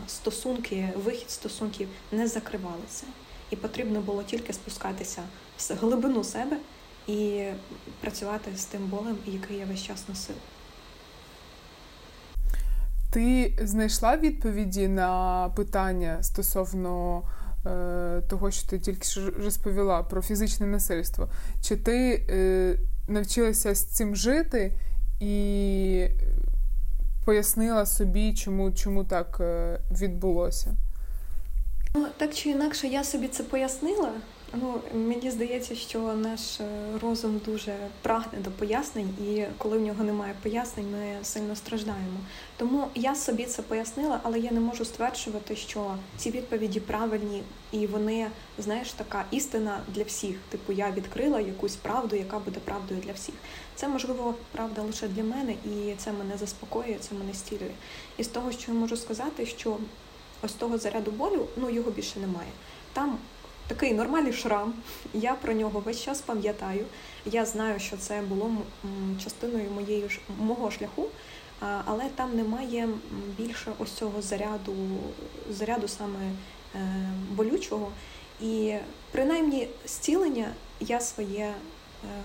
[0.06, 3.04] стосунки, вихід стосунків не закривалися.
[3.50, 5.22] І потрібно було тільки спускатися
[5.58, 6.56] в глибину себе
[7.06, 7.46] і
[8.00, 10.36] працювати з тим болем, який я весь час носив.
[13.10, 17.22] Ти знайшла відповіді на питання стосовно
[18.28, 21.28] того, що ти тільки розповіла про фізичне насильство?
[21.62, 24.72] Чи ти е, навчилася з цим жити
[25.20, 26.06] і
[27.24, 30.74] пояснила собі, чому, чому так е, відбулося?
[31.94, 34.12] Ну, так чи інакше, я собі це пояснила.
[34.52, 36.64] Ну, Мені здається, що наш е,
[37.02, 42.18] розум дуже прагне до пояснень, і коли в нього немає пояснень, ми сильно страждаємо.
[42.56, 47.86] Тому я собі це пояснила, але я не можу стверджувати, що ці відповіді правильні і
[47.86, 50.36] вони, знаєш, така істина для всіх.
[50.48, 53.34] Типу, я відкрила якусь правду, яка буде правдою для всіх.
[53.74, 57.74] Це можливо правда лише для мене, і це мене заспокоює, це мене стілює.
[58.16, 59.76] І з того, що я можу сказати, що
[60.42, 62.50] ось того заряду болю, ну його більше немає.
[62.92, 63.18] Там
[63.70, 64.74] такий нормальний шрам.
[65.14, 66.84] Я про нього весь час пам'ятаю.
[67.26, 68.52] Я знаю, що це було
[69.24, 71.06] частиною моєї мого шляху,
[71.84, 72.88] але там немає
[73.38, 74.74] більше ось цього заряду,
[75.50, 76.18] заряду саме
[76.74, 76.78] е,
[77.30, 77.92] болючого.
[78.40, 78.74] І
[79.10, 81.54] принаймні зцілення я своє е,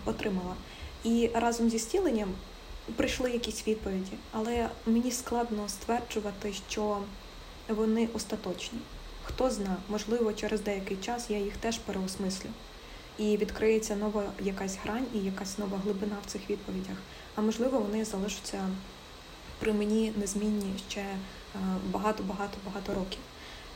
[0.05, 0.55] отримала.
[1.03, 2.29] І разом зі зціленням
[2.95, 6.97] прийшли якісь відповіді, але мені складно стверджувати, що
[7.69, 8.79] вони остаточні.
[9.35, 12.49] Хто зна, можливо, через деякий час я їх теж переосмислю.
[13.17, 16.97] І відкриється нова якась грань і якась нова глибина в цих відповідях.
[17.35, 18.67] А можливо, вони залишаться
[19.59, 21.05] при мені незмінні ще
[21.89, 23.19] багато-багато-багато років.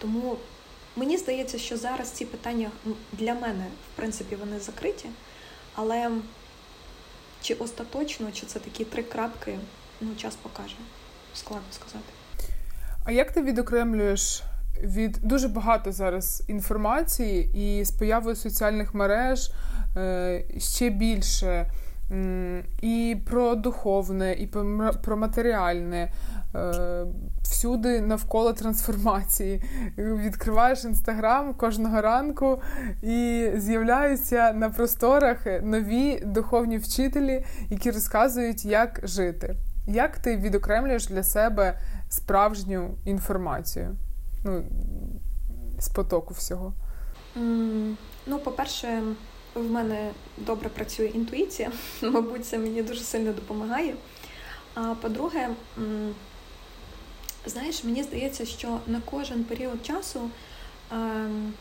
[0.01, 0.37] Тому
[0.95, 2.71] мені здається, що зараз ці питання
[3.13, 5.09] для мене, в принципі, вони закриті,
[5.75, 6.11] але
[7.41, 9.59] чи остаточно, чи це такі три крапки,
[10.01, 10.75] ну, час покаже.
[11.33, 12.13] Складно сказати.
[13.05, 14.41] А як ти відокремлюєш
[14.83, 19.51] від дуже багато зараз інформації, і з появою соціальних мереж
[19.97, 21.71] е, ще більше
[22.81, 24.47] і про духовне, і
[25.01, 26.11] про матеріальне.
[26.55, 27.05] Е,
[27.41, 29.63] всюди навколо трансформації.
[29.97, 32.61] Відкриваєш інстаграм кожного ранку
[33.01, 39.55] і з'являються на просторах нові духовні вчителі, які розказують, як жити.
[39.87, 43.95] Як ти відокремлюєш для себе справжню інформацію?
[44.43, 44.65] Ну,
[45.79, 46.73] з потоку всього?
[47.37, 47.95] Mm,
[48.27, 49.03] ну, по-перше,
[49.55, 51.71] в мене добре працює інтуїція,
[52.01, 53.95] мабуть, це мені дуже сильно допомагає.
[54.73, 55.49] А по-друге,
[57.45, 60.29] знаєш, мені здається, що на кожен період часу
[60.91, 61.53] ем,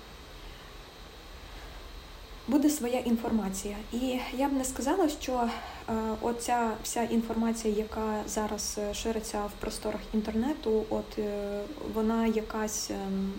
[2.48, 3.76] буде своя інформація.
[3.92, 9.60] І я б не сказала, що е, оця вся інформація, яка зараз е, шириться в
[9.60, 11.60] просторах інтернету, от е,
[11.94, 12.90] вона якась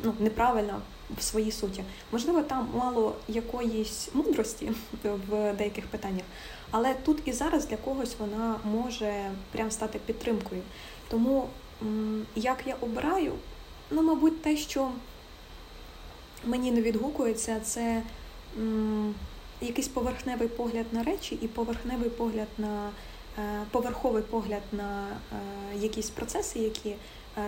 [0.03, 0.81] ну, неправильна
[1.17, 1.83] в своїй суті.
[2.11, 4.71] Можливо, там мало якоїсь мудрості
[5.03, 6.25] в деяких питаннях,
[6.71, 10.61] Але тут і зараз для когось вона може прям стати підтримкою.
[11.09, 11.49] Тому
[12.35, 13.33] як я обираю,
[13.91, 14.89] ну, мабуть, те, що
[16.45, 18.03] мені не відгукується, це
[19.61, 22.89] якийсь поверхневий погляд на речі і поверхневий погляд на
[23.39, 26.97] е, поверховий погляд на е, якісь процеси, які е,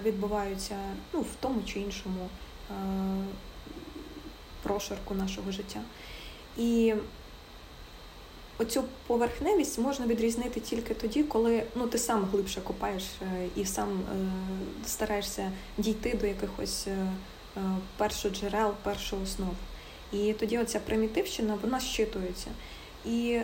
[0.03, 0.75] відбуваються
[1.13, 2.29] ну, в тому чи іншому
[4.63, 5.81] прошарку нашого життя.
[6.57, 6.93] І
[8.57, 13.03] оцю поверхневість можна відрізнити тільки тоді, коли ну, ти сам глибше копаєш
[13.55, 14.01] і сам
[14.85, 16.87] стараєшся дійти до якихось
[17.97, 19.55] першоджерел, першооснов.
[20.13, 22.47] І тоді оця примітивщина вона щитується.
[23.05, 23.39] І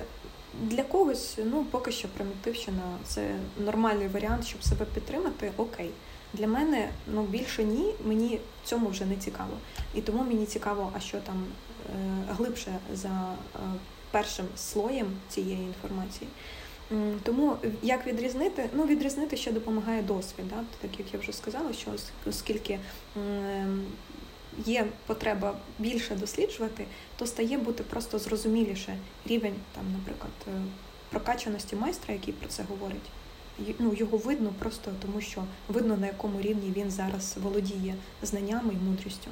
[0.62, 5.52] для когось, ну поки що примітивщина це нормальний варіант, щоб себе підтримати.
[5.58, 5.90] Окей.
[6.34, 9.58] Для мене ну більше ні, мені в цьому вже не цікаво.
[9.96, 12.00] І тому мені цікаво, а що там е,
[12.30, 13.60] глибше за е,
[14.12, 16.30] першим слоєм цієї інформації.
[17.24, 18.70] Тому як відрізнити?
[18.74, 20.64] Ну, відрізнити ще допомагає досвід, да?
[20.82, 21.92] так як я вже сказала, що
[22.26, 22.80] оскільки
[24.66, 30.52] є потреба більше досліджувати, то стає бути просто зрозуміліше рівень, там, наприклад, е,
[31.10, 33.10] прокачаності майстра, який про це говорить.
[33.80, 38.86] Ну, Його видно просто тому, що видно, на якому рівні він зараз володіє знаннями і
[38.86, 39.32] мудрістю.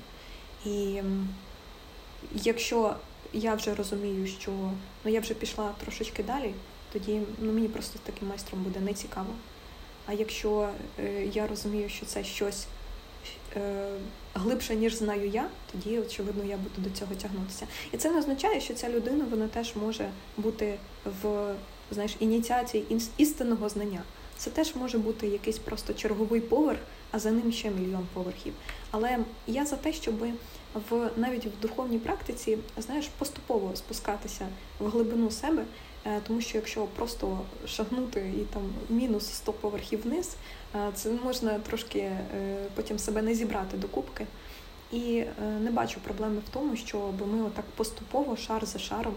[0.66, 1.02] І
[2.34, 2.96] якщо
[3.34, 4.52] я вже розумію, що
[5.06, 6.54] ну, я вже пішла трошечки далі,
[6.94, 9.30] тоді ну, мені просто з таким майстром буде нецікаво.
[10.06, 12.68] А якщо е, я розумію, що це щось
[14.34, 17.68] глибше, ніж знаю я, тоді, очевидно, я буду до цього тягнутися.
[17.92, 20.78] І це не означає, що ця людина вона теж може бути
[21.22, 21.54] в
[21.92, 22.86] знаєш, ініціації
[23.18, 24.02] істинного знання.
[24.38, 26.80] Це теж може бути якийсь просто черговий поверх,
[27.12, 28.54] а за ним ще мільйон поверхів.
[28.92, 30.16] Але я за те, щоб
[30.90, 34.48] в навіть в духовній практиці знаєш, поступово спускатися
[34.80, 35.66] в глибину себе, е,
[36.28, 40.36] тому що якщо просто шагнути і там мінус 100 поверхів вниз,
[40.76, 42.22] е, це можна трошки е,
[42.76, 44.26] потім себе не зібрати до кубки.
[44.92, 45.24] І
[45.62, 49.14] не бачу проблеми в тому, щоб ми отак поступово, шар за шаром,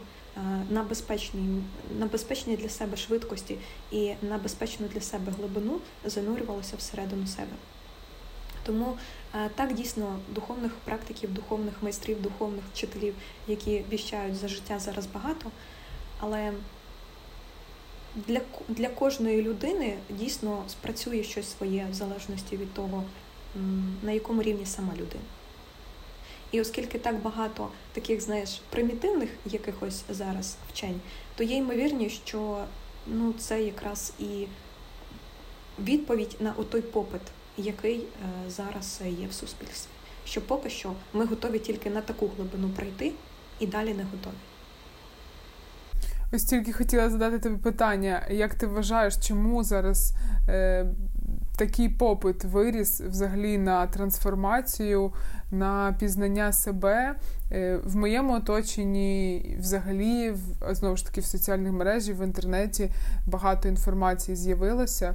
[0.71, 1.63] на безпечній,
[1.99, 3.59] на безпечній для себе швидкості
[3.91, 7.53] і на безпечну для себе глибину занурювалися всередину себе.
[8.69, 8.97] Тому
[9.35, 13.15] е, так дійсно духовних практиків, духовних майстрів, духовних вчителів,
[13.47, 15.51] які віщають за життя зараз багато,
[16.21, 16.53] але
[18.27, 23.05] для для кожної людини дійсно спрацює щось своє в залежності від того,
[24.03, 25.25] на якому рівні сама людина.
[26.53, 31.01] І оскільки так багато таких, знаєш, примітивних якихось зараз вчень,
[31.37, 32.65] то є ймовірність, що
[33.07, 34.47] ну, це якраз і
[35.79, 37.23] відповідь на той попит
[37.59, 39.91] який е, зараз є в суспільстві.
[40.25, 43.13] Що поки що ми готові тільки на таку глибину пройти
[43.59, 44.35] і далі не готові.
[46.33, 50.15] Ось тільки хотіла задати тобі питання, як ти вважаєш, чому зараз
[50.49, 50.87] е,
[51.57, 55.13] такий попит виріс взагалі на трансформацію,
[55.51, 57.15] на пізнання себе?
[57.53, 62.91] Е, в моєму оточенні, взагалі, в, знову ж таки, в соціальних мережі, в інтернеті
[63.27, 65.15] багато інформації з'явилося.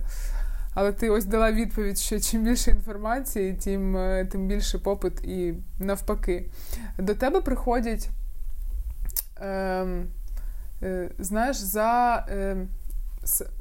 [0.73, 5.53] Але ти ось дала відповідь, що чим більше інформації, тим е, тим більше попит і
[5.79, 6.45] навпаки.
[6.97, 8.09] До тебе приходять,
[9.41, 9.85] е,
[11.19, 12.57] знаєш, за е,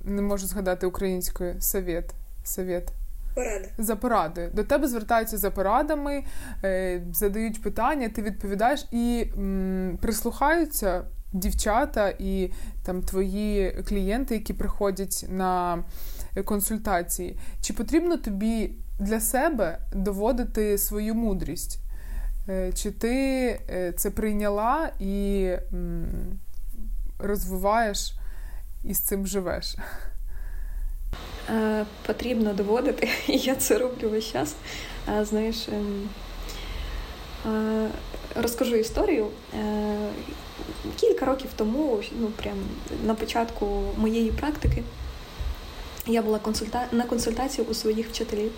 [0.05, 2.15] не можу згадати українською совет.
[2.45, 2.93] совет.
[3.35, 3.69] Поради.
[3.79, 4.51] За порадою.
[4.53, 6.25] До тебе звертаються за порадами,
[6.65, 15.27] е, задають питання, ти відповідаєш і м, прислухаються дівчата і там твої клієнти, які приходять
[15.29, 15.85] на
[16.45, 17.39] консультації.
[17.61, 21.79] Чи потрібно тобі для себе доводити свою мудрість?
[22.49, 23.15] Е, чи ти
[23.71, 25.49] е, це прийняла і
[27.23, 28.15] розвиваєш
[28.85, 29.77] і з цим живеш?
[31.51, 34.55] Е, потрібно доводити, і я це роблю весь час.
[35.23, 36.09] Знаєш, ем,
[38.35, 39.29] розкажу історію.
[41.01, 42.57] Кілька років тому, ну прям
[43.05, 44.83] на початку моєї практики,
[46.07, 46.87] я була консульта...
[46.93, 48.53] на консультації у своїх вчителів.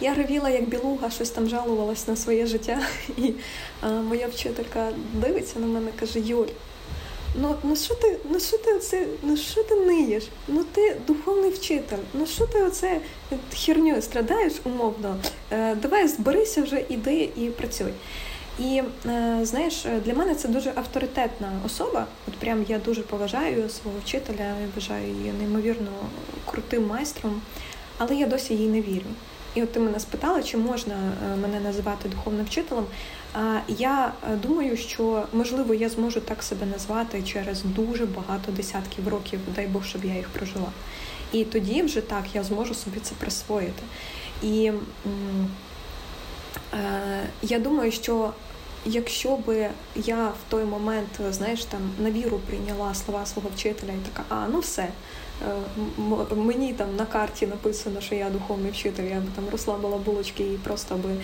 [0.00, 2.80] Я ревіла, як білуга, щось там жалувалась на своє життя.
[3.16, 3.34] І
[3.82, 6.46] моя вчителька дивиться на мене каже: Юль,
[7.34, 10.24] ну ну що ти ну що ти оце, ну що ти ниєш?
[10.48, 13.00] Ну ти духовний вчитель, ну що ти оце
[13.54, 15.16] херню страдаєш умовно?
[15.50, 17.92] Е, Давай зберися вже, іди і працюй.
[18.58, 22.06] І е, знаєш, для мене це дуже авторитетна особа.
[22.28, 25.90] От прям я дуже поважаю свого вчителя, я вважаю її неймовірно
[26.46, 27.40] крутим майстром,
[27.98, 29.06] але я досі їй не вірю.
[29.54, 30.96] І от ти мене спитала, чи можна
[31.42, 32.84] мене називати духовним вчителем.
[33.68, 39.66] Я думаю, що можливо я зможу так себе назвати через дуже багато десятків років, дай
[39.66, 40.72] Бог, щоб я їх прожила.
[41.32, 43.82] І тоді вже так я зможу собі це присвоїти.
[44.42, 44.72] І
[46.74, 48.32] е, я думаю, що
[48.86, 54.08] якщо би я в той момент, знаєш, там на віру прийняла слова свого вчителя і
[54.08, 54.88] така, а ну все.
[55.42, 60.42] Е, мені там на карті написано, що я духовний вчитель, я би там розслабила булочки
[60.42, 61.20] і просто би е,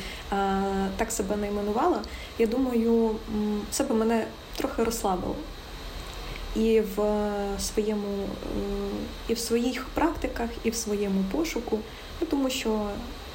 [0.97, 2.03] так себе не іменувала.
[2.39, 3.17] Я думаю,
[3.71, 5.37] це би мене трохи розслабило.
[6.57, 7.21] І в
[7.59, 8.61] своєму, е,
[9.29, 11.79] і в своїх практиках, і в своєму пошуку,
[12.21, 12.87] ну, тому що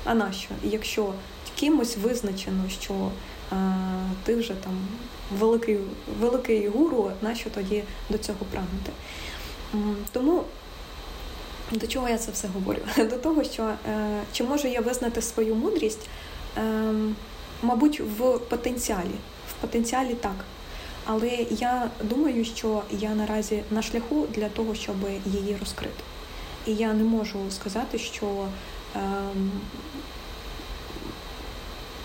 [0.06, 0.50] а нащо?
[0.64, 1.14] Якщо
[1.56, 2.94] кимось визначено, що
[3.52, 3.56] а,
[4.24, 4.88] ти вже там
[5.40, 5.80] великий
[6.20, 8.92] великий гуру, нащо тоді до цього прагнути?
[10.12, 10.44] Тому
[11.72, 12.80] до чого я це все говорю?
[12.98, 13.78] До того, що е,
[14.34, 16.08] чи можу я визнати свою мудрість,
[16.58, 16.62] е,
[17.62, 19.16] мабуть, в потенціалі.
[19.50, 20.46] В потенціалі так.
[21.06, 24.96] Але я думаю, що я наразі на шляху для того, щоб
[25.26, 26.04] її розкрити.
[26.68, 28.48] І я не можу сказати, що
[28.96, 29.00] е,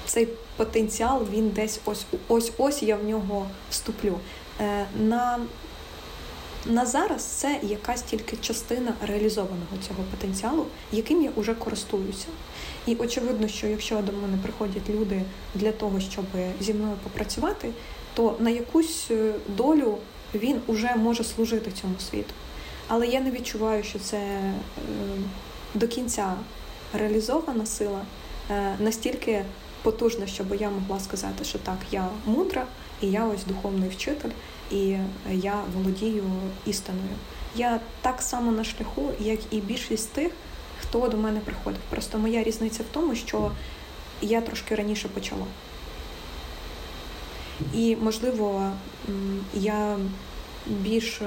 [0.06, 4.20] цей потенціал він десь ось ось ось я в нього вступлю.
[4.60, 5.38] Е, на
[6.66, 12.26] на зараз це якась тільки частина реалізованого цього потенціалу, яким я вже користуюся.
[12.86, 15.22] І очевидно, що якщо до мене приходять люди
[15.54, 16.24] для того, щоб
[16.60, 17.70] зі мною попрацювати,
[18.14, 19.98] то на якусь е, долю
[20.34, 22.34] він уже може служити цьому світу.
[22.88, 24.52] Але я не відчуваю, що це е,
[25.74, 26.34] до кінця
[26.92, 28.00] реалізована сила
[28.50, 29.44] е, настільки
[29.82, 32.66] потужна, щоб я могла сказати, що так, я мудра,
[33.00, 34.30] і я ось духовний вчитель
[34.70, 34.96] і
[35.30, 36.24] я володію
[36.66, 37.14] істиною.
[37.56, 40.32] Я так само на шляху, як і більшість тих,
[40.80, 41.80] хто до мене приходить.
[41.80, 43.50] Просто моя різниця в тому, що
[44.22, 45.46] я трошки раніше почала.
[47.74, 48.72] І, можливо,
[49.54, 49.96] я
[50.66, 51.20] більш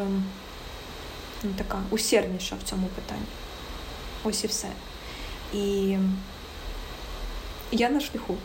[1.55, 3.25] така усердніша в цьому питанні.
[4.23, 4.67] Ось і все.
[5.53, 5.97] І
[7.73, 8.35] я на шляху.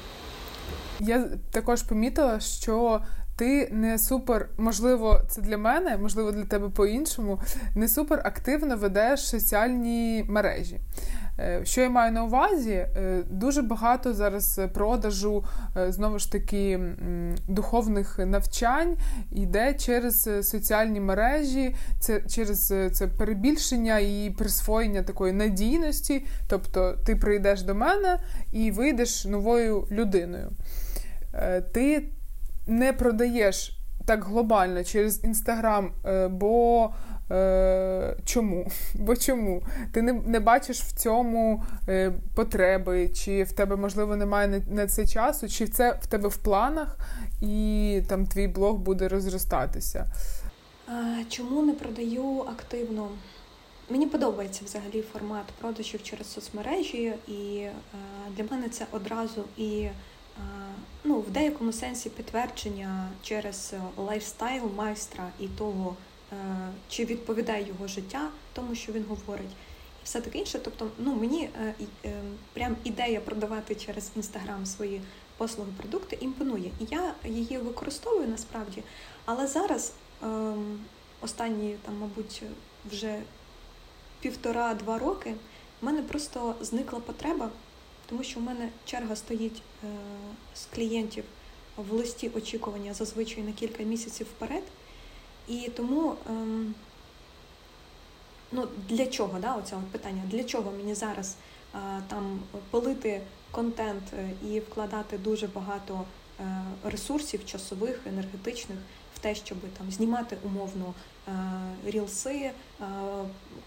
[1.01, 3.01] Я також помітила, що
[3.39, 7.41] ти не супер, можливо, це для мене, можливо, для тебе по-іншому,
[7.75, 10.81] не супер активно ведеш соціальні мережі.
[11.41, 12.73] Е, що я маю на увазі?
[12.73, 15.45] Е, дуже багато зараз продажу
[15.77, 16.81] е, знову ж таки
[17.49, 18.97] духовних навчань
[19.33, 26.27] йде через соціальні мережі, це через це перебільшення і присвоєння такої надійності.
[26.49, 28.21] Тобто ти прийдеш до мене
[28.53, 30.51] і вийдеш новою людиною.
[31.73, 32.05] Ти
[32.69, 36.91] не продаєш так глобально через інстаграм, е, бо
[37.31, 38.71] е, чому?
[38.95, 39.63] Бо чому?
[39.93, 44.87] Ти не не бачиш в цьому е, потреби, чи в тебе, можливо, немає на, на
[44.87, 46.99] це часу, чи це в тебе в планах,
[47.43, 50.07] і там твій блог буде розростатися?
[51.29, 53.09] Чому не продаю активно?
[53.91, 57.67] Мені подобається взагалі формат продажів через соцмережі, і
[58.37, 59.89] для мене це одразу і
[61.05, 65.97] ну, в деякому сенсі підтвердження через е, лайфстайл майстра і того,
[66.33, 66.37] е,
[66.89, 69.51] чи відповідає його життя тому, що він говорить,
[70.03, 70.59] і все таке інше.
[70.59, 71.51] Тобто, ну мені
[72.05, 72.23] е,
[72.53, 75.01] прям ідея продавати через інстаграм свої
[75.37, 76.71] послуги, продукти імпонує.
[76.81, 78.83] І я її використовую насправді.
[79.25, 80.81] Але зараз ем,
[81.21, 82.43] останні там, мабуть,
[82.91, 83.19] вже
[84.21, 85.35] півтора-два роки
[85.81, 87.51] в мене просто зникла потреба
[88.09, 89.87] тому що в мене черга стоїть е,
[90.55, 91.25] з клієнтів
[91.77, 94.63] в листі очікування зазвичай на кілька місяців вперед.
[95.49, 96.75] І тому ем,
[98.53, 101.37] ну, для чого да, оце питання, для чого мені зараз
[101.75, 101.79] е,
[102.09, 102.41] там
[102.71, 106.05] пилити контент е, і вкладати дуже багато
[106.85, 108.79] ресурсів часових, енергетичних
[109.15, 110.95] в те, щоб там знімати умовно
[111.87, 112.51] рілси,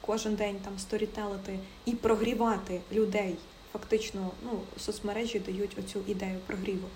[0.02, 3.36] кожен день там сторітелити і прогрівати людей
[3.74, 6.88] фактично ну, соцмережі дають оцю ідею прогріву.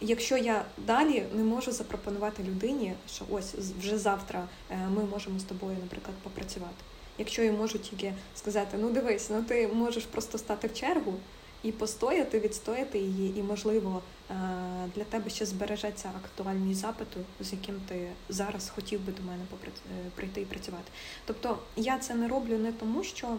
[0.00, 5.44] Якщо я далі не можу запропонувати людині, що ось вже завтра е, ми можемо з
[5.44, 6.84] тобою, наприклад, попрацювати.
[7.18, 11.14] Якщо я можу тільки сказати, ну дивись, ну ти можеш просто стати в чергу
[11.62, 14.34] і постояти, відстояти її, і, можливо, е,
[14.94, 19.68] для тебе ще збережеться актуальність запиту, з яким ти зараз хотів би до мене е,
[20.14, 20.92] прийти і працювати.
[21.24, 23.36] Тобто я це не роблю не тому, що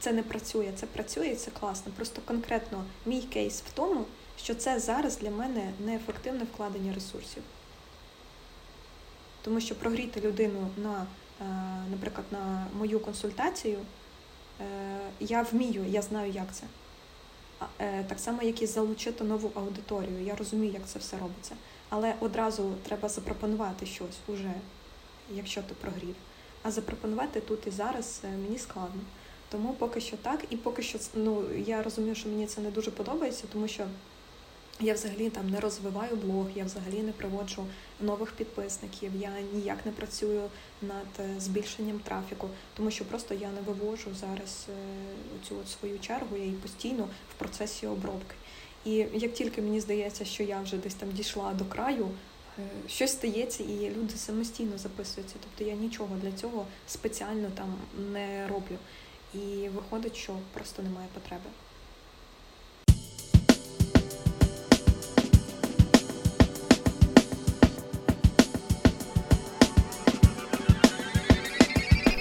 [0.00, 1.92] це не працює, це працює і це класно.
[1.96, 4.04] Просто конкретно мій кейс в тому,
[4.38, 7.42] що це зараз для мене неефективне вкладення ресурсів.
[9.42, 11.06] Тому що прогріти людину на,
[11.40, 11.44] е,
[11.90, 13.78] наприклад, на мою консультацію
[14.60, 14.64] е,
[15.20, 16.64] я вмію, я знаю, як це.
[17.80, 20.22] е, так само, як і залучити нову аудиторію.
[20.24, 21.56] Я розумію, як це все робиться.
[21.88, 24.52] Але одразу треба запропонувати щось уже,
[25.34, 26.14] якщо ти прогрів.
[26.62, 29.00] А запропонувати тут і зараз мені складно.
[29.56, 32.90] Тому поки що так, і поки що ну я розумію, що мені це не дуже
[32.90, 33.84] подобається, тому що
[34.80, 37.66] я взагалі там не розвиваю блог, я взагалі не приводжу
[38.00, 40.42] нових підписників, я ніяк не працюю
[40.82, 45.98] над е, збільшенням трафіку, тому що просто я не вивожу зараз е, цю от свою
[45.98, 48.34] чергу, я її постійно в процесі обробки.
[48.84, 52.08] І як тільки мені здається, що я вже десь там дійшла до краю,
[52.58, 55.36] е, щось стається, і люди самостійно записуються.
[55.40, 57.74] Тобто я нічого для цього спеціально там
[58.12, 58.76] не роблю.
[59.34, 61.50] І виходить, що просто немає потреби.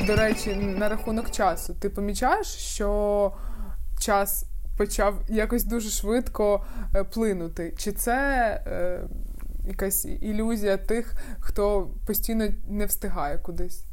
[0.08, 3.32] До речі, на рахунок часу, ти помічаєш, що
[4.00, 4.46] час
[4.78, 7.74] почав якось дуже швидко е, плинути?
[7.78, 8.14] Чи це
[8.68, 9.02] е,
[9.68, 13.84] якась ілюзія тих, хто постійно не встигає кудись?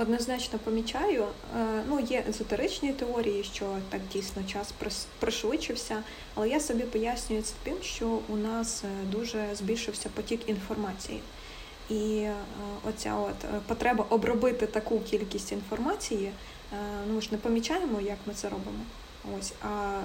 [0.00, 1.24] Однозначно помічаю.
[1.56, 4.74] Е, ну, є езотеричні теорії, що так дійсно час
[5.18, 6.02] пришвидшився,
[6.34, 11.20] але я собі пояснюю це тим, що у нас е, дуже збільшився потік інформації.
[11.90, 12.34] І е,
[12.88, 16.30] оця от потреба обробити таку кількість інформації,
[17.08, 18.78] ну ми ж не помічаємо, як ми це робимо.
[19.38, 20.00] Ось, а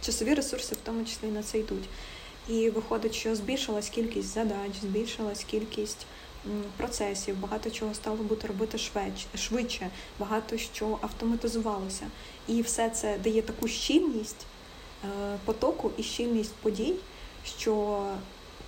[0.00, 1.88] часові ресурси в тому числі на це йдуть.
[2.48, 6.06] І виходить, що збільшилась кількість задач, збільшилась кількість
[6.76, 8.78] процесів, багато чого стало бути робити
[9.34, 12.06] швидше, багато що автоматизувалося.
[12.48, 14.46] І все це дає таку щільність
[15.44, 16.94] потоку і щільність подій,
[17.58, 18.04] що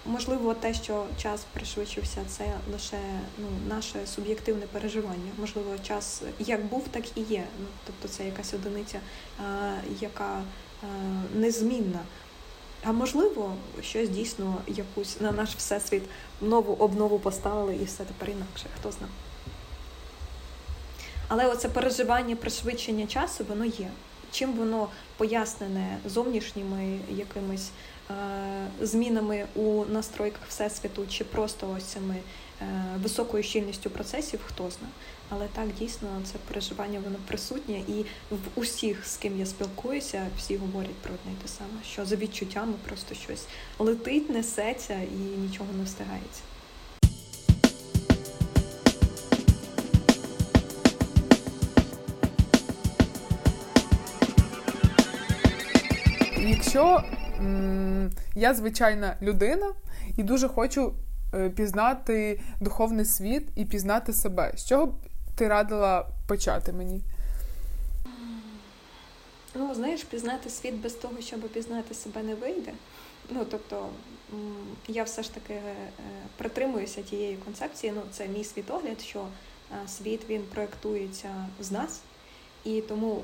[0.07, 2.99] Можливо, те, що час пришвидшився, це лише
[3.39, 5.33] ну, наше суб'єктивне переживання.
[5.39, 7.45] Можливо, час як був, так і є.
[7.61, 9.01] Ну, Тобто це якась одиниця,
[10.01, 10.43] яка
[11.35, 12.01] незмінна.
[12.85, 16.03] А можливо, щось дійсно якусь на наш всесвіт
[16.41, 19.12] нову обнову поставили і все тепер інакше, хто знає.
[21.28, 23.91] Але оце переживання пришвидшення часу, воно є.
[24.35, 27.70] Чим воно пояснене зовнішніми якимись
[28.11, 28.14] е,
[28.80, 32.16] змінами у настройках всесвіту, чи просто ось цими
[32.61, 32.64] е,
[33.03, 34.93] високою щільністю процесів, хто знає.
[35.28, 40.57] Але так дійсно це переживання воно присутнє, і в усіх, з ким я спілкуюся, всі
[40.57, 43.47] говорять про одне й те саме, що за відчуттями просто щось
[43.78, 46.43] летить, несеться і нічого не встигається.
[56.65, 57.03] Якщо
[57.39, 59.73] м- я звичайна людина
[60.17, 60.95] і дуже хочу
[61.35, 64.95] е, пізнати духовний світ і пізнати себе, з чого б
[65.35, 67.01] ти радила почати мені?
[69.55, 72.73] Ну, знаєш, пізнати світ без того, щоб пізнати себе не вийде.
[73.31, 73.89] Ну, тобто,
[74.89, 75.75] я все ж таки е,
[76.37, 77.93] притримуюся тієї концепції.
[77.97, 81.29] Ну, це мій світогляд, що е, світ він проєктується
[81.61, 82.01] з нас,
[82.65, 83.23] і тому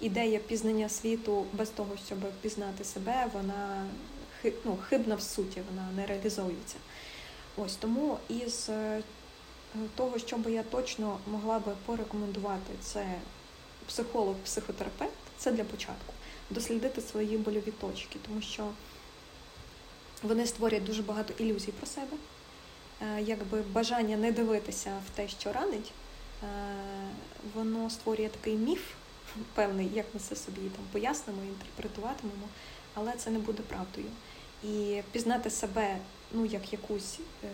[0.00, 3.86] ідея пізнання світу без того, щоб пізнати себе, вона
[4.64, 6.76] ну, хибна в суті, вона не реалізовується.
[7.56, 9.02] Ось тому із е,
[9.94, 13.06] того, що би я точно могла би порекомендувати, це
[13.88, 16.12] психолог-психотерапевт, це для початку,
[16.50, 18.68] дослідити свої больові точки, тому що
[20.22, 22.16] вони створюють дуже багато ілюзій про себе,
[23.02, 25.92] е, якби бажання не дивитися в те, що ранить,
[26.42, 26.46] е,
[27.54, 28.82] воно створює такий міф
[29.54, 32.48] певний, як ми це собі там пояснимо, інтерпретуватимемо,
[32.94, 34.06] але це не буде правдою.
[34.64, 35.98] І пізнати себе
[36.32, 37.48] ну, як якусь е,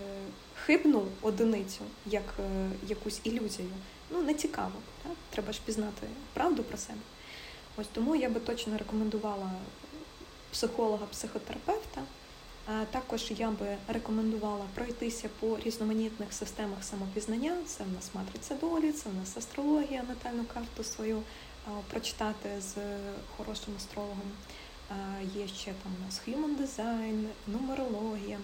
[0.66, 3.70] хибну одиницю, як е, якусь ілюзію,
[4.10, 4.74] ну не цікаво.
[5.02, 5.12] Так?
[5.30, 6.98] Треба ж пізнати правду про себе.
[7.76, 9.50] Ось тому я би точно рекомендувала
[10.52, 12.02] психолога-психотерапевта.
[12.66, 17.56] А також я би рекомендувала пройтися по різноманітних системах самопізнання.
[17.66, 21.22] Це в нас матриця долі, це в нас астрологія, натальну карту свою
[21.90, 22.74] прочитати з
[23.36, 24.32] хорошим астрологом.
[25.34, 28.38] Є ще там у нас human design, нумерологія.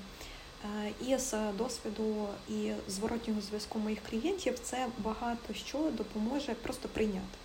[1.06, 7.38] І з досвіду і зворотнього зв'язку моїх клієнтів це багато що допоможе просто прийняти.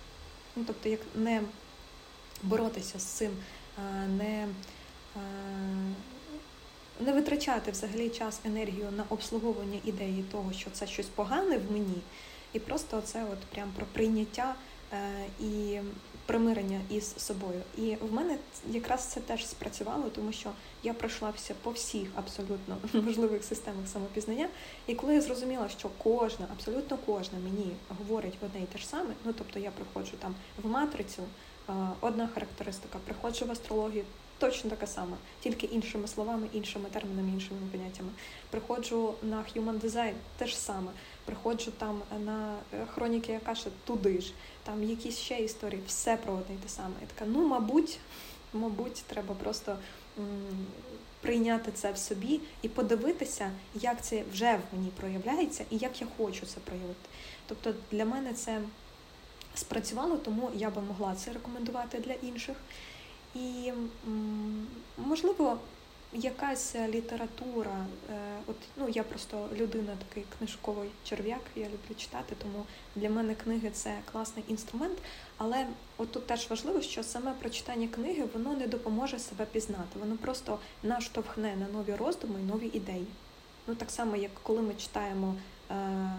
[0.56, 1.42] Ну, Тобто, як не
[2.42, 3.30] боротися з цим,
[4.16, 4.48] не
[7.00, 12.00] не витрачати взагалі час, енергію на обслуговування ідеї того, що це щось погане в мені,
[12.52, 14.54] і просто це от прям про прийняття.
[14.94, 15.80] Е, і
[16.26, 17.62] примирення із собою.
[17.78, 18.36] І в мене
[18.70, 20.50] якраз це теж спрацювало, тому що
[20.82, 24.48] я пройшлася по всіх абсолютно можливих системах самопізнання.
[24.86, 29.14] І коли я зрозуміла, що кожна, абсолютно кожна мені говорить одне і те ж саме,
[29.24, 31.22] ну тобто я приходжу там в матрицю,
[32.00, 32.98] одна характеристика.
[33.04, 34.04] Приходжу в астрологію,
[34.38, 38.10] точно така сама, тільки іншими словами, іншими термінами, іншими поняттями.
[38.50, 40.90] Приходжу на Human Design, те ж саме.
[41.24, 44.32] Приходжу там на е, хроніки Якаши, туди ж,
[44.64, 46.94] там якісь ще історії, все про одне й те саме.
[47.00, 47.98] Я така, ну, мабуть,
[48.52, 49.76] мабуть, треба просто
[50.18, 50.66] м-
[51.20, 56.06] прийняти це в собі і подивитися, як це вже в мені проявляється і як я
[56.16, 57.08] хочу це проявити.
[57.46, 58.60] Тобто для мене це
[59.54, 62.56] спрацювало, тому я би могла це рекомендувати для інших.
[63.34, 63.72] І,
[64.98, 65.58] можливо,
[66.14, 68.14] якась література, е,
[68.46, 72.64] от ну я просто людина, такий книжковий черв'як, я люблю читати, тому
[72.96, 74.98] для мене книги це класний інструмент.
[75.36, 80.16] Але от тут теж важливо, що саме прочитання книги воно не допоможе себе пізнати, воно
[80.16, 83.06] просто наштовхне на нові роздуми і нові ідеї.
[83.66, 85.34] Ну так само, як коли ми читаємо
[85.70, 85.74] е,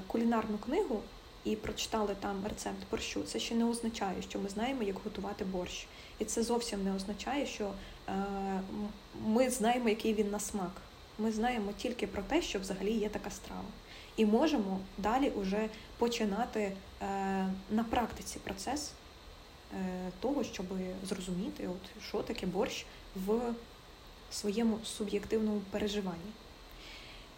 [0.07, 1.01] кулінарну книгу
[1.43, 5.87] і прочитали там рецепт борщу, це ще не означає, що ми знаємо, як готувати борщ.
[6.19, 7.71] І це зовсім не означає, що е,
[9.25, 10.81] ми знаємо, який він на смак.
[11.19, 13.61] Ми знаємо тільки про те, що взагалі є така страва.
[14.17, 16.75] І можемо далі вже починати е,
[17.71, 18.91] на практиці процес
[19.73, 20.65] е, того, щоб
[21.03, 22.85] зрозуміти, от, що таке борщ
[23.15, 23.53] в
[24.31, 26.31] своєму суб'єктивному переживанні.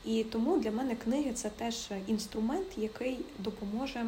[0.05, 4.05] І тому для мене книги це теж інструмент, який допоможе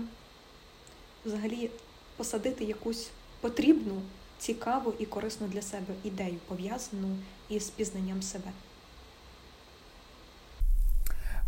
[1.25, 1.69] взагалі
[2.15, 3.09] посадити якусь
[3.41, 4.01] потрібну,
[4.39, 7.17] цікаву і корисну для себе ідею, пов'язану
[7.49, 8.51] із пізнанням себе.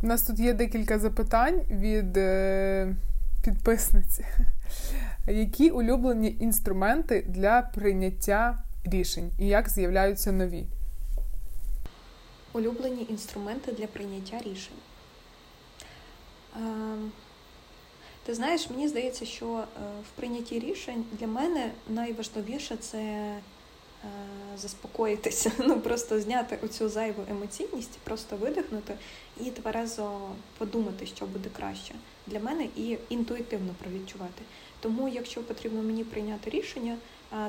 [0.03, 2.95] У нас тут є декілька запитань від е,
[3.43, 4.25] підписниці.
[5.27, 10.65] Які улюблені інструменти для прийняття рішень і як з'являються нові?
[12.53, 14.77] улюблені інструменти для прийняття рішень.
[16.55, 17.11] Ем,
[18.25, 19.65] ти знаєш, мені здається, що е,
[20.03, 23.41] в прийнятті рішень для мене найважливіше це е,
[24.57, 28.93] заспокоїтися, ну просто зняти оцю зайву емоційність, просто видихнути
[29.45, 30.19] і тверезо
[30.57, 31.95] подумати, що буде краще
[32.27, 34.43] для мене, і інтуїтивно провідчувати.
[34.79, 36.97] Тому, якщо потрібно мені прийняти рішення,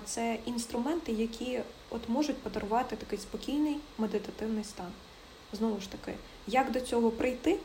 [0.05, 1.61] це інструменти, які
[1.91, 4.93] от можуть подарувати такий спокійний медитативний стан.
[5.53, 7.59] Знову ж таки, як до цього прийти?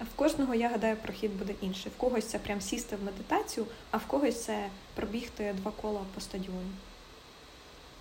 [0.00, 1.92] В кожного, я гадаю, прохід буде інший.
[1.96, 6.20] В когось це прям сісти в медитацію, а в когось це пробігти два кола по
[6.20, 6.70] стадіоні.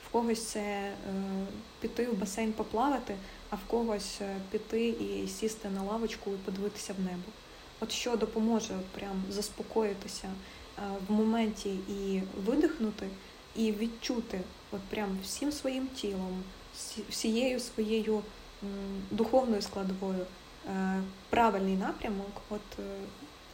[0.07, 0.93] В когось це е,
[1.79, 3.15] піти в басейн поплавати,
[3.49, 7.31] а в когось е, піти і сісти на лавочку і подивитися в небо.
[7.79, 13.07] От що допоможе прям заспокоїтися е, в моменті і видихнути
[13.55, 14.41] і відчути
[14.71, 16.43] от прям всім своїм тілом,
[17.09, 18.21] всією своєю
[19.11, 20.25] духовною складовою
[21.29, 22.83] правильний напрямок, от е,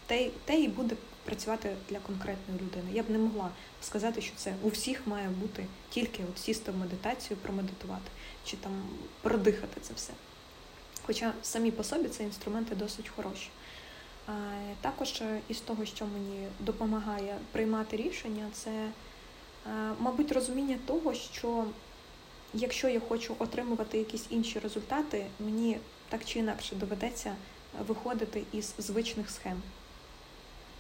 [0.06, 2.90] те, те і буде працювати для конкретної людини.
[2.94, 3.50] Я б не могла
[3.82, 8.12] сказати, що це у всіх має бути тільки от сісти в медитацію, промедитувати
[8.46, 8.72] чи там
[9.22, 10.14] продихати це все.
[11.06, 13.50] Хоча самі по собі це інструменти досить хороші.
[14.82, 18.90] Також із того, що мені допомагає приймати рішення, це
[19.68, 21.64] Е, мабуть, розуміння того, що
[22.54, 25.78] якщо я хочу отримувати якісь інші результати, мені
[26.16, 27.36] так чи інакше доведеться
[27.88, 29.62] виходити із звичних схем.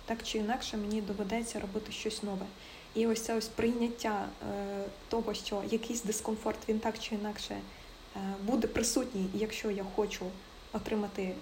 [0.06, 2.46] Так чи інакше мені доведеться робити щось нове.
[2.94, 8.20] І ось це ось прийняття е, того, що якийсь дискомфорт він так чи інакше е,
[8.44, 10.26] буде присутній, якщо я хочу
[10.74, 11.34] отримати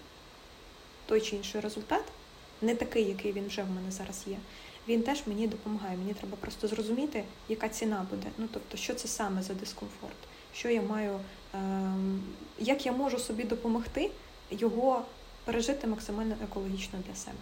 [1.06, 2.04] той чи інший результат,
[2.62, 4.38] не такий, який він вже в мене зараз є
[4.88, 5.98] він теж мені допомагає.
[5.98, 8.28] Мені треба просто зрозуміти, яка ціна буде.
[8.38, 10.18] Ну тобто, що це саме за дискомфорт,
[10.54, 11.20] що я маю,
[11.54, 12.24] ем,
[12.60, 14.12] як я можу собі допомогти
[14.52, 15.02] його
[15.46, 17.38] пережити максимально екологічно для себе.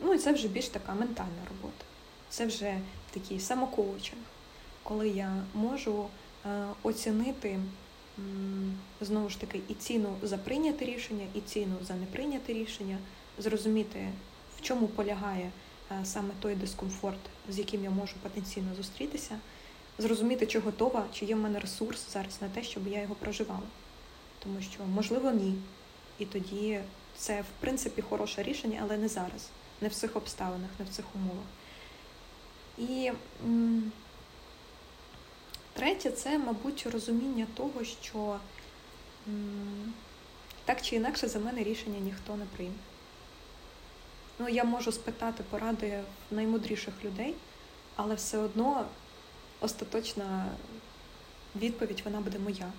[0.00, 1.84] Ну і це вже більш така ментальна робота.
[2.30, 2.78] Це вже
[3.10, 4.22] такий самокоучинг,
[4.82, 6.06] коли я можу
[6.46, 7.58] е, оцінити.
[9.00, 12.98] Знову ж таки, і ціну за прийняте рішення, і ціну за неприйняте рішення,
[13.38, 14.08] зрозуміти,
[14.58, 15.50] в чому полягає
[16.00, 19.38] Е, саме той дискомфорт, з яким я можу потенційно зустрітися,
[19.98, 23.60] зрозуміти, чи готова, чи є в мене ресурс зараз на те, щоб я його проживала.
[24.42, 25.54] Тому що, можливо, ні.
[26.18, 26.80] І тоді
[27.16, 29.48] це, в принципі, хороше рішення, але не зараз,
[29.80, 31.44] не в цих обставинах, не в цих умовах.
[32.78, 33.12] І
[33.44, 33.92] м-
[35.72, 38.36] третє, це, мабуть, розуміння того, що
[39.28, 39.92] м-
[40.64, 42.74] так чи інакше за мене рішення ніхто не прийме.
[44.38, 47.34] Ну, я можу спитати поради в наймудріших людей,
[47.96, 48.84] але все одно
[49.62, 50.46] остаточна
[51.56, 52.72] відповідь вона буде моя.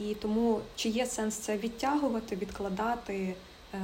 [0.00, 3.34] І тому чи є сенс це відтягувати, відкладати,
[3.74, 3.78] е,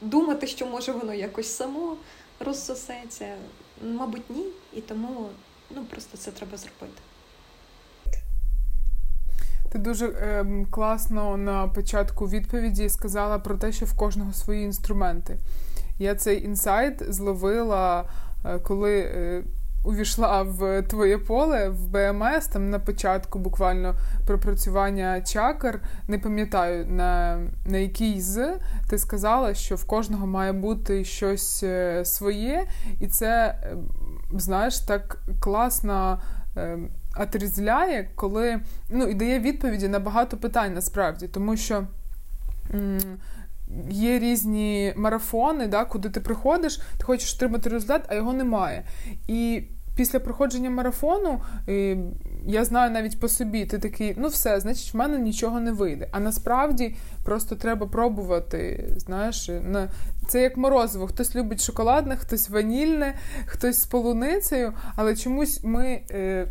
[0.00, 1.96] думати, що може воно якось само
[2.40, 3.34] розсосеться.
[3.82, 5.28] мабуть, ні, і тому
[5.70, 7.02] ну, просто це треба зробити.
[9.72, 15.38] Ти дуже е, класно на початку відповіді сказала про те, що в кожного свої інструменти.
[15.98, 18.04] Я цей інсайт зловила,
[18.44, 19.42] е, коли е,
[19.88, 23.94] увійшла в твоє поле в БМС, там на початку буквально
[24.26, 25.80] пропрацювання чакр.
[26.08, 28.58] Не пам'ятаю на на який з
[28.88, 32.66] ти сказала, що в кожного має бути щось е, своє,
[33.00, 33.58] і це,
[34.32, 36.20] знаєш, так класно
[37.20, 38.60] отрізляє, коли
[38.90, 41.86] ну, і дає відповіді на багато питань насправді, тому що.
[42.74, 43.18] М-
[43.90, 48.84] Є різні марафони, да, куди ти приходиш, ти хочеш отримати результат, а його немає.
[49.26, 49.62] І
[49.98, 51.40] після проходження марафону
[52.46, 56.08] я знаю навіть по собі, ти такий, ну все, значить, в мене нічого не вийде.
[56.10, 58.88] А насправді просто треба пробувати.
[58.96, 59.50] Знаєш,
[60.28, 61.06] це як морозиво.
[61.06, 63.14] Хтось любить шоколадне, хтось ванільне,
[63.46, 66.00] хтось з полуницею, але чомусь ми.
[66.10, 66.46] Е,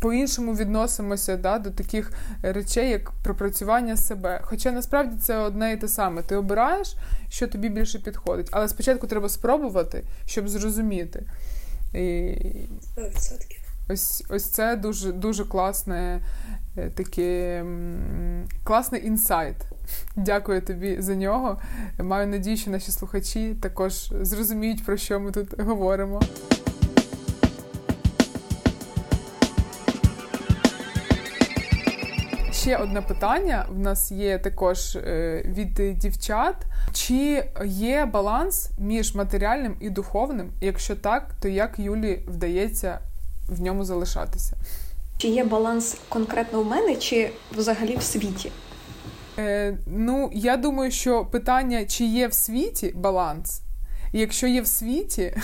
[0.00, 2.12] по-іншому відносимося да, до таких
[2.42, 4.40] речей, як пропрацювання себе.
[4.42, 6.22] Хоча насправді це одне і те саме.
[6.22, 6.96] Ти обираєш,
[7.28, 11.26] що тобі більше підходить, але спочатку треба спробувати, щоб зрозуміти.
[11.94, 11.98] І...
[12.96, 13.60] 100%.
[13.88, 16.20] Ось ось це дуже дуже класне
[16.76, 17.64] е, таке
[18.64, 19.56] класний інсайт.
[20.16, 21.60] Дякую тобі за нього.
[21.98, 26.22] Маю надію, що наші слухачі також зрозуміють, про що ми тут говоримо.
[32.60, 36.56] Ще одне питання в нас є також е, від дівчат.
[36.92, 40.52] Чи є баланс між матеріальним і духовним?
[40.60, 42.98] Якщо так, то як Юлі вдається
[43.48, 44.56] в ньому залишатися?
[45.18, 48.52] Чи є баланс конкретно в мене, чи взагалі в світі?
[49.38, 53.62] Е, Ну, я думаю, що питання, чи є в світі баланс,
[54.12, 55.34] і якщо є в світі,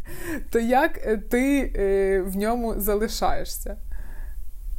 [0.50, 1.00] то як
[1.30, 3.76] ти е, в ньому залишаєшся?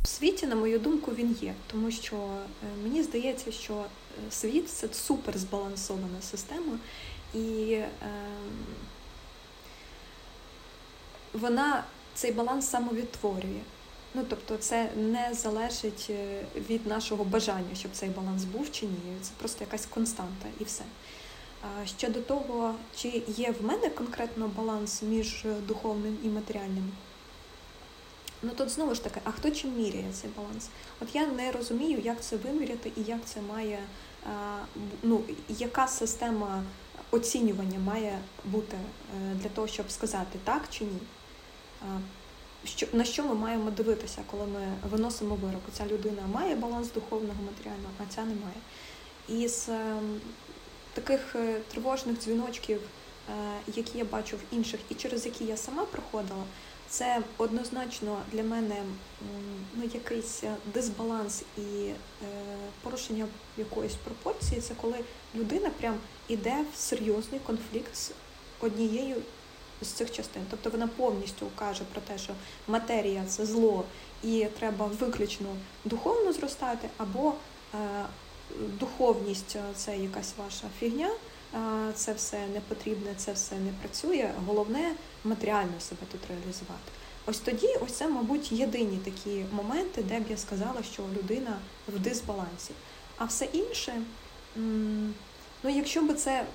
[0.07, 2.49] В світі, на мою думку, він є, тому що е,
[2.83, 3.85] мені здається, що е,
[4.31, 6.79] світ це супер збалансована система,
[7.33, 7.89] і е,
[11.33, 11.83] вона
[12.13, 13.61] цей баланс самовідтворює.
[14.13, 19.17] Ну, тобто, це не залежить е, від нашого бажання, щоб цей баланс був чи ні.
[19.21, 20.83] Це просто якась константа і все.
[21.97, 26.91] Щодо того, чи є в мене конкретно баланс між духовним і матеріальним.
[28.41, 30.69] Ну тут знову ж таки, а хто чим міряє цей баланс?
[31.01, 33.79] От я не розумію, як це виміряти і як це має,
[35.03, 36.63] ну, яка система
[37.11, 40.99] оцінювання має бути е, для того, щоб сказати так чи ні.
[42.65, 45.61] Що, На що ми маємо дивитися, коли ми виносимо вирок?
[45.73, 48.61] Ця людина має баланс духовного матеріального, а ця не має.
[49.27, 50.21] І з ем,
[50.93, 53.33] таких е, тривожних дзвіночків, е,
[53.75, 56.43] які я бачу в інших, і через які я сама проходила,
[56.89, 58.75] це однозначно для мене
[59.75, 61.95] ну, якийсь е, дисбаланс і е,
[62.83, 63.27] порушення
[63.57, 64.61] якоїсь пропорції.
[64.61, 64.97] Це коли
[65.35, 65.95] людина прям
[66.27, 68.11] іде в серйозний конфлікт з
[68.59, 69.15] однією
[69.81, 70.41] з цих частин.
[70.49, 72.33] Тобто вона повністю каже про те, що
[72.67, 73.83] матерія це зло,
[74.23, 75.47] і треба виключно
[75.85, 77.33] духовно зростати, або
[77.73, 77.77] е,
[78.79, 81.09] духовність це якась ваша фігня
[81.95, 84.31] це все не потрібне, це все не працює.
[84.45, 84.93] Головне
[85.23, 86.91] матеріально себе тут реалізувати.
[87.25, 91.99] Ось тоді, ось це, мабуть, єдині такі моменти, де б я сказала, що людина в
[91.99, 92.71] дисбалансі.
[93.17, 94.01] А все інше,
[95.63, 96.45] ну якщо би це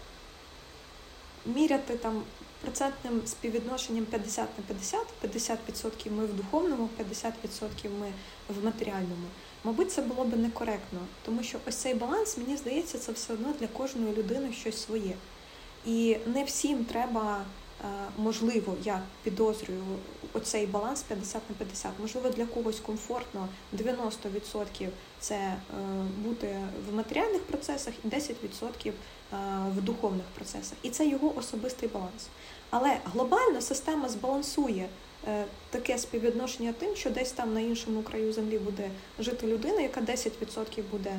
[1.47, 2.23] міряти там
[2.61, 8.13] процентним співвідношенням 50 на 50, 50% ми в духовному, 50% ми
[8.49, 9.27] в матеріальному.
[9.65, 13.55] Мабуть, це було б некоректно, тому що ось цей баланс, мені здається, це все одно
[13.61, 15.15] для кожної людини щось своє.
[15.87, 17.85] І не всім треба, е,
[18.19, 19.83] можливо, я підозрюю
[20.33, 21.91] оцей баланс 50 на 50.
[22.01, 24.89] Можливо, для когось комфортно 90%
[25.21, 25.57] це е,
[26.19, 26.57] бути
[26.91, 28.93] в матеріальних процесах і 10% е,
[29.77, 30.79] в духовних процесах.
[30.83, 32.29] І це його особистий баланс.
[32.71, 34.89] Але глобально система збалансує
[35.71, 40.83] таке співвідношення тим, що десь там на іншому краю землі буде жити людина, яка 10%
[40.91, 41.19] буде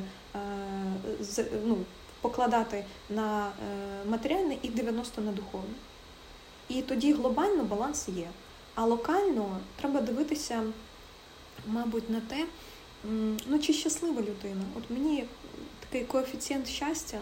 [1.38, 1.78] е, ну,
[2.20, 5.74] покладати на е, матеріальне і 90% на духовне.
[6.68, 8.28] І тоді глобально баланс є.
[8.74, 10.62] А локально треба дивитися,
[11.66, 12.46] мабуть, на те,
[13.46, 14.64] ну чи щаслива людина.
[14.78, 15.24] От мені
[15.80, 17.18] такий коефіцієнт щастя,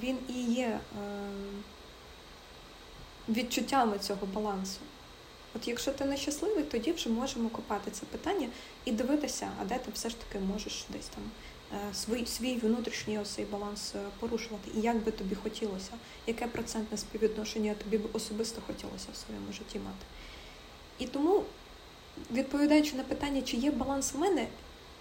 [0.00, 0.80] він і є
[3.28, 4.80] відчуттями цього балансу.
[5.56, 8.48] От якщо ти нещасливий, тоді вже можемо копати це питання
[8.84, 11.22] і дивитися, а де ти все ж таки можеш десь там
[11.94, 14.70] свій свій внутрішній цей баланс порушувати.
[14.76, 15.92] І як би тобі хотілося,
[16.26, 20.06] яке процентне співвідношення тобі б особисто хотілося в своєму житті мати.
[20.98, 21.44] І тому,
[22.32, 24.46] відповідаючи на питання, чи є баланс в мене,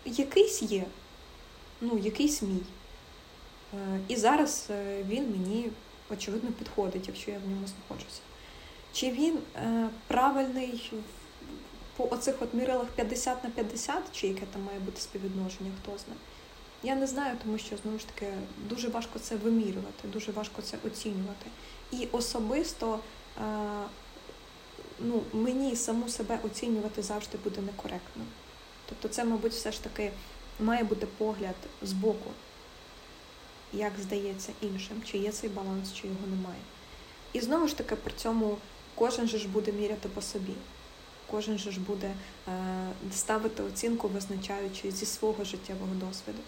[0.05, 0.85] якийсь є,
[1.81, 2.63] ну, якийсь мій.
[4.07, 4.67] І зараз
[5.07, 5.69] він мені,
[6.09, 8.21] очевидно, підходить, якщо я в ньому знаходжуся.
[8.93, 10.91] Чи він е, правильний
[11.97, 16.19] по оцих от мірилах 50 на 50, чи яке там має бути співвідношення, хто знає.
[16.83, 18.33] Я не знаю, тому що знову ж таки
[18.69, 21.45] дуже важко це вимірювати, дуже важко це оцінювати.
[21.91, 22.99] І особисто
[23.37, 23.41] е,
[24.99, 28.23] ну, мені саму себе оцінювати завжди буде некоректно.
[28.89, 30.11] Тобто, це, мабуть, все ж таки
[30.59, 32.31] має бути погляд з боку,
[33.73, 36.61] як здається іншим, чи є цей баланс, чи його немає.
[37.33, 38.57] І знову ж таки, при цьому
[39.01, 40.53] кожен же ж буде міряти по собі.
[41.31, 42.11] Кожен же ж буде
[42.47, 42.51] е,
[43.13, 46.39] ставити оцінку, визначаючи зі свого життєвого досвіду.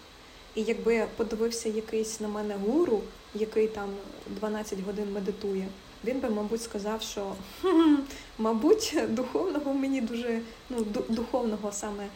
[0.54, 3.02] І якби подивився якийсь на мене гуру,
[3.34, 3.88] який там
[4.26, 5.68] 12 годин медитує,
[6.04, 7.34] він би, мабуть, сказав, що
[8.38, 10.40] мабуть, духовного мені дуже
[10.70, 12.10] ну, духовного саме е,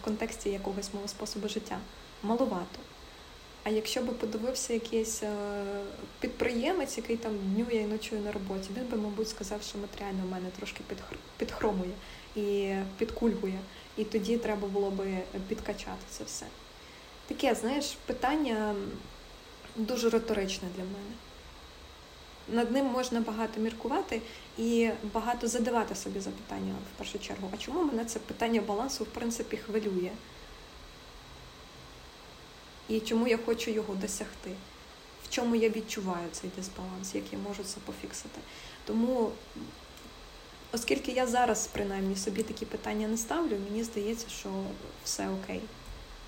[0.00, 1.78] в контексті якогось мого способу життя
[2.22, 2.78] маловато.
[3.68, 5.32] А якщо би подивився якийсь е,
[6.20, 10.30] підприємець, який там днює і ночує на роботі, він би, мабуть, сказав, що матеріально в
[10.30, 10.80] мене трошки
[11.36, 11.90] підхромує
[12.36, 13.58] і підкульгує.
[13.96, 16.46] І тоді треба було би підкачати це все.
[17.26, 18.74] Таке, знаєш, питання
[19.76, 21.14] дуже риторичне для мене.
[22.48, 24.20] Над ним можна багато міркувати
[24.58, 27.50] і багато задавати собі запитання в першу чергу.
[27.54, 30.10] А чому мене це питання балансу, в принципі, хвилює?
[32.88, 34.50] І чому я хочу його досягти,
[35.24, 38.40] в чому я відчуваю цей дисбаланс, як я можу це пофіксити.
[38.84, 39.30] Тому,
[40.72, 44.50] оскільки я зараз, принаймні, собі такі питання не ставлю, мені здається, що
[45.04, 45.60] все окей.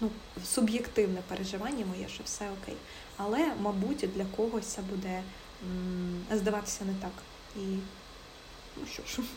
[0.01, 0.11] Ну,
[0.45, 2.77] Суб'єктивне переживання моє, що все окей.
[3.17, 5.23] Але, мабуть, для когось це буде
[6.33, 7.13] здаватися не так.
[7.57, 7.79] І
[8.77, 9.29] ну що ж,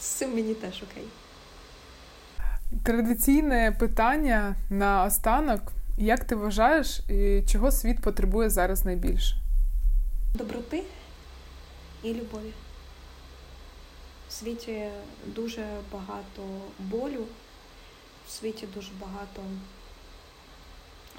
[0.00, 1.04] з цим мені теж окей.
[2.84, 5.60] Традиційне питання на останок.
[6.02, 7.00] Як ти вважаєш,
[7.46, 9.36] чого світ потребує зараз найбільше?
[10.34, 10.82] Доброти
[12.02, 12.52] і любові.
[14.28, 14.88] В світі
[15.26, 16.42] дуже багато
[16.78, 17.26] болю,
[18.28, 19.42] в світі дуже багато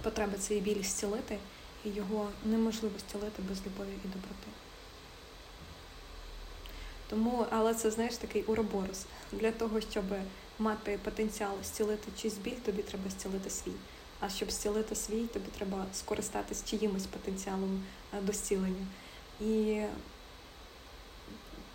[0.04, 1.38] потреби цей біль зцілити,
[1.86, 4.48] і його неможливо зцілити без любові і доброти.
[7.10, 9.06] Тому, але це, знаєш, такий уроборос.
[9.32, 10.06] Для того, щоб
[10.60, 13.74] мати потенціал зцілити чийсь біль, тобі треба зцілити свій.
[14.24, 18.86] А щоб зцілити свій, тобі треба скористатись чиїмось потенціалом е, до зцілення.
[19.42, 19.82] І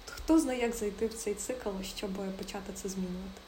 [0.07, 3.41] хто знає, як зайти в цей цикл, щоб почати це змінювати.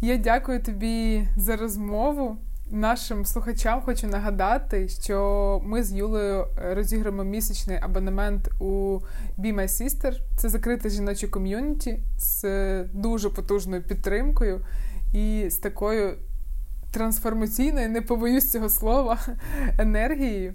[0.00, 2.36] Я дякую тобі за розмову.
[2.70, 9.00] Нашим слухачам хочу нагадати, що ми з Юлею розіграємо місячний абонемент у
[9.38, 10.12] Be My Sister.
[10.36, 12.44] Це закрите жіноче ком'юніті з
[12.84, 14.60] дуже потужною підтримкою
[15.12, 16.14] і з такою
[16.90, 19.18] трансформаційної, не побоюсь цього слова,
[19.78, 20.52] енергії.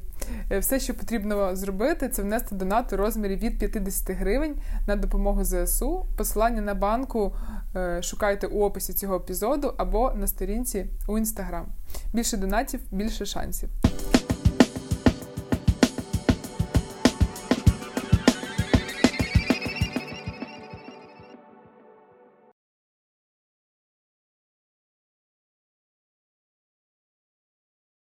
[0.52, 4.56] Е, все, що потрібно зробити, це внести донат у розмірі від 50 гривень
[4.88, 6.06] на допомогу ЗСУ.
[6.18, 7.36] Посилання на банку
[7.76, 11.66] е, шукайте у описі цього епізоду або на сторінці у інстаграм.
[12.14, 13.70] Більше донатів, більше шансів.